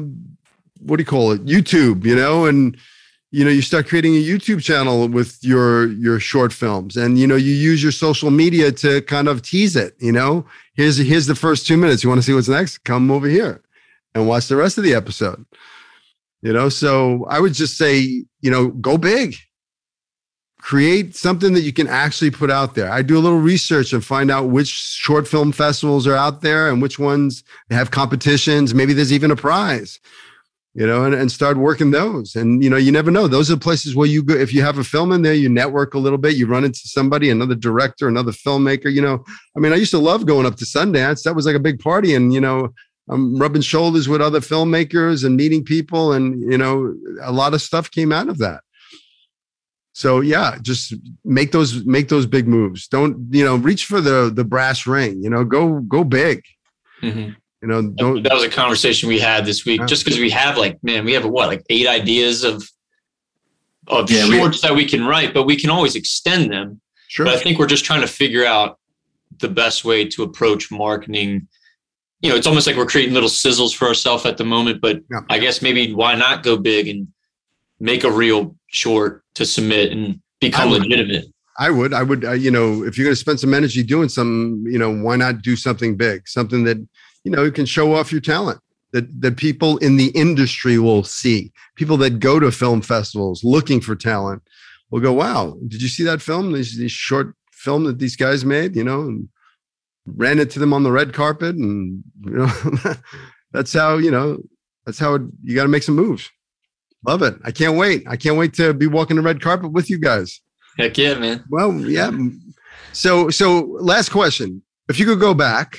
[0.78, 2.76] what do you call it, YouTube, you know, and
[3.32, 7.26] you know you start creating a YouTube channel with your your short films, and you
[7.26, 9.94] know you use your social media to kind of tease it.
[9.98, 12.04] You know, here's here's the first two minutes.
[12.04, 12.78] You want to see what's next?
[12.84, 13.62] Come over here
[14.14, 15.44] and watch the rest of the episode.
[16.42, 18.00] You know, so I would just say,
[18.40, 19.36] you know, go big
[20.62, 22.90] create something that you can actually put out there.
[22.90, 26.70] I do a little research and find out which short film festivals are out there
[26.70, 28.72] and which ones have competitions.
[28.72, 29.98] Maybe there's even a prize,
[30.74, 32.34] you know, and, and start working those.
[32.34, 33.28] And, you know, you never know.
[33.28, 35.94] Those are places where you go, if you have a film in there, you network
[35.94, 39.22] a little bit, you run into somebody, another director, another filmmaker, you know.
[39.56, 41.24] I mean, I used to love going up to Sundance.
[41.24, 42.14] That was like a big party.
[42.14, 42.72] And, you know,
[43.10, 46.12] I'm rubbing shoulders with other filmmakers and meeting people.
[46.12, 48.62] And, you know, a lot of stuff came out of that.
[49.94, 50.94] So yeah, just
[51.24, 52.88] make those make those big moves.
[52.88, 55.22] Don't you know reach for the the brass ring.
[55.22, 56.42] You know, go go big.
[57.02, 57.32] Mm-hmm.
[57.62, 58.22] You know, don't.
[58.24, 59.86] That was a conversation we had this week.
[59.86, 62.68] Just because we have like man, we have what like eight ideas of
[63.86, 66.80] of yeah, shorts we, that we can write, but we can always extend them.
[67.06, 67.26] Sure.
[67.26, 68.78] But I think we're just trying to figure out
[69.38, 71.46] the best way to approach marketing.
[72.20, 75.00] You know, it's almost like we're creating little sizzles for ourselves at the moment, but
[75.10, 75.20] yeah.
[75.30, 77.08] I guess maybe why not go big and
[77.78, 81.26] make a real short to submit and become I legitimate.
[81.58, 84.08] I would, I would, uh, you know, if you're going to spend some energy doing
[84.08, 86.78] something, you know, why not do something big, something that,
[87.24, 88.60] you know, you can show off your talent
[88.92, 91.52] that, that people in the industry will see.
[91.76, 94.42] People that go to film festivals looking for talent
[94.90, 96.52] will go, wow, did you see that film?
[96.52, 99.28] This, this short film that these guys made, you know, and
[100.06, 101.56] ran into them on the red carpet.
[101.56, 102.52] And, you know,
[103.52, 104.38] that's how, you know,
[104.84, 106.30] that's how it, you got to make some moves.
[107.06, 107.34] Love it.
[107.44, 108.04] I can't wait.
[108.06, 110.40] I can't wait to be walking the red carpet with you guys.
[110.78, 111.44] Heck yeah, man.
[111.48, 112.10] Well, yeah.
[112.92, 114.62] So, so last question.
[114.88, 115.78] If you could go back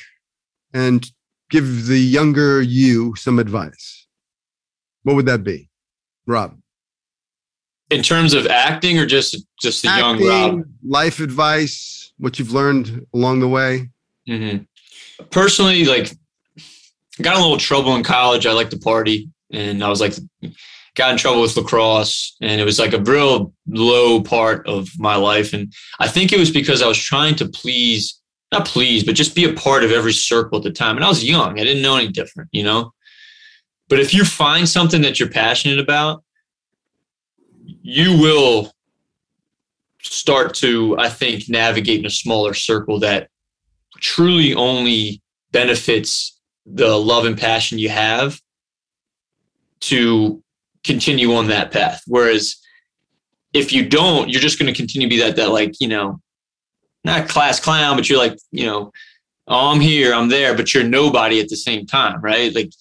[0.73, 1.05] and
[1.53, 4.07] give the younger you some advice,
[5.03, 5.69] what would that be?
[6.25, 6.57] Rob.
[7.91, 10.65] In terms of acting or just just the acting, young Rob?
[10.83, 13.89] Life advice, what you've learned along the way.
[14.27, 14.63] Mm-hmm.
[15.29, 16.11] Personally, like
[17.21, 18.47] got a little trouble in college.
[18.47, 20.15] I like to party and I was like
[20.95, 25.15] got in trouble with lacrosse and it was like a real low part of my
[25.15, 28.21] life and i think it was because i was trying to please
[28.53, 30.95] not please but just be a part of every circle at the time.
[30.95, 31.59] And i was young.
[31.59, 32.93] I didn't know any different you know?
[33.89, 36.23] But if you find something that you're passionate about
[37.81, 38.71] you will
[40.01, 43.29] start to i think navigate in a smaller circle that
[43.99, 48.39] truly only benefits the love and passion you have
[49.79, 50.43] to
[50.83, 52.01] continue on that path.
[52.07, 52.55] Whereas
[53.53, 56.19] if you don't, you're just going to continue to be that, that like, you know,
[57.03, 58.91] not class clown, but you're like, you know,
[59.47, 62.53] oh, I'm here, I'm there, but you're nobody at the same time, right?
[62.53, 62.71] Like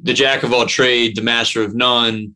[0.00, 2.34] the jack of all trade, the master of none.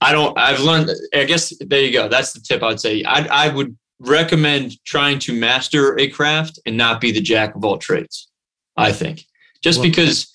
[0.00, 2.08] I don't, I've learned, I guess there you go.
[2.08, 3.04] That's the tip I'd say.
[3.04, 7.64] I, I would recommend trying to master a craft and not be the jack of
[7.64, 8.28] all trades,
[8.76, 9.24] I think.
[9.60, 10.34] Just well, because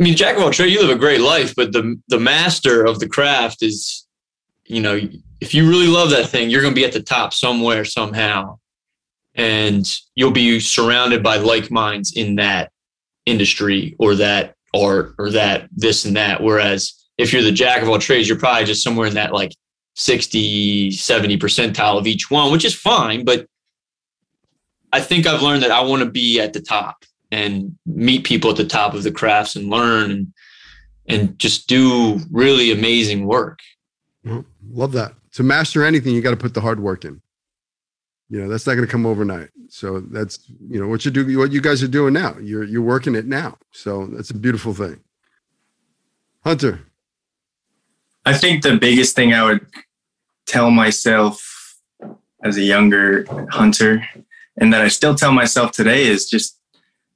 [0.00, 2.84] I mean, jack of all trades, you live a great life, but the the master
[2.84, 4.06] of the craft is,
[4.64, 4.98] you know,
[5.40, 8.58] if you really love that thing, you're going to be at the top somewhere somehow,
[9.34, 12.70] and you'll be surrounded by like minds in that
[13.26, 16.42] industry or that art or that this and that.
[16.42, 19.52] Whereas if you're the jack of all trades, you're probably just somewhere in that like
[19.94, 23.24] 60, 70 percentile of each one, which is fine.
[23.24, 23.46] But
[24.92, 28.50] I think I've learned that I want to be at the top and meet people
[28.50, 30.32] at the top of the crafts and learn and
[31.08, 33.58] and just do really amazing work.
[34.70, 35.14] Love that.
[35.32, 37.20] To master anything, you got to put the hard work in.
[38.32, 39.50] You know, that's not going to come overnight.
[39.68, 42.34] So that's you know what you do, what you guys are doing now.
[42.40, 43.58] You're you're working it now.
[43.72, 45.00] So that's a beautiful thing.
[46.42, 46.80] Hunter.
[48.24, 49.66] I think the biggest thing I would
[50.46, 51.78] tell myself
[52.42, 54.02] as a younger hunter,
[54.58, 56.58] and that I still tell myself today, is just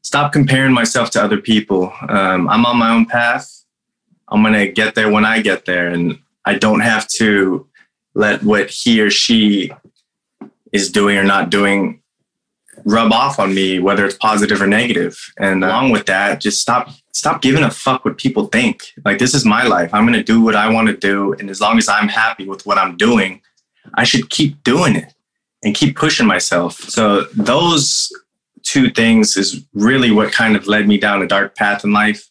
[0.03, 1.95] stop comparing myself to other people.
[2.11, 3.51] Um, I'm on my own path.
[4.29, 7.67] I'm gonna get there when I get there, and I don't have to
[8.12, 9.73] let what he or she
[10.77, 12.01] is doing or not doing
[12.85, 15.18] rub off on me, whether it's positive or negative.
[15.39, 18.93] And along with that, just stop stop giving a fuck what people think.
[19.05, 19.93] Like this is my life.
[19.93, 22.64] I'm gonna do what I want to do, and as long as I'm happy with
[22.66, 23.41] what I'm doing,
[23.95, 25.12] I should keep doing it
[25.64, 26.79] and keep pushing myself.
[26.79, 28.12] So those
[28.62, 32.29] two things is really what kind of led me down a dark path in life.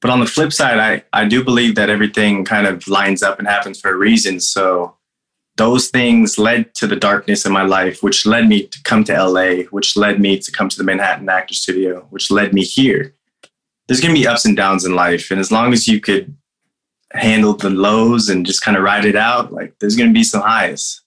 [0.00, 3.38] But on the flip side, I, I do believe that everything kind of lines up
[3.38, 4.40] and happens for a reason.
[4.40, 4.96] So
[5.56, 9.24] those things led to the darkness in my life, which led me to come to
[9.24, 13.14] LA, which led me to come to the Manhattan Actor Studio, which led me here.
[13.86, 15.30] There's going to be ups and downs in life.
[15.30, 16.34] And as long as you could
[17.12, 20.24] handle the lows and just kind of ride it out, like there's going to be
[20.24, 21.02] some highs.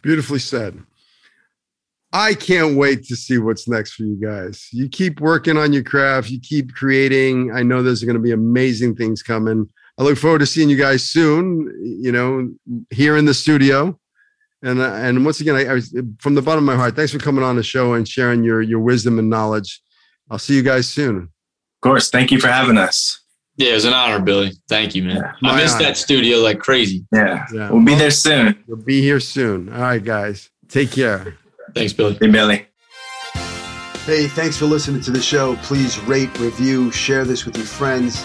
[0.00, 0.80] Beautifully said.
[2.12, 4.68] I can't wait to see what's next for you guys.
[4.72, 7.52] You keep working on your craft, you keep creating.
[7.52, 9.68] I know there's going to be amazing things coming.
[9.98, 12.50] I look forward to seeing you guys soon, you know,
[12.90, 13.98] here in the studio.
[14.62, 17.12] And uh, and once again, I, I was from the bottom of my heart, thanks
[17.12, 19.80] for coming on the show and sharing your your wisdom and knowledge.
[20.30, 21.16] I'll see you guys soon.
[21.16, 22.10] Of course.
[22.10, 23.20] Thank you for having us.
[23.56, 24.52] Yeah, it was an honor, Billy.
[24.68, 25.16] Thank you, man.
[25.16, 25.86] Yeah, I missed honor.
[25.86, 27.04] that studio like crazy.
[27.12, 27.44] Yeah.
[27.52, 27.70] yeah.
[27.70, 28.62] We'll be there soon.
[28.68, 29.72] We'll be here soon.
[29.72, 30.50] All right, guys.
[30.68, 31.36] Take care.
[31.74, 32.16] Thanks, Billy.
[32.20, 32.66] Hey, Billy.
[34.04, 35.56] Hey, thanks for listening to the show.
[35.56, 38.24] Please rate, review, share this with your friends.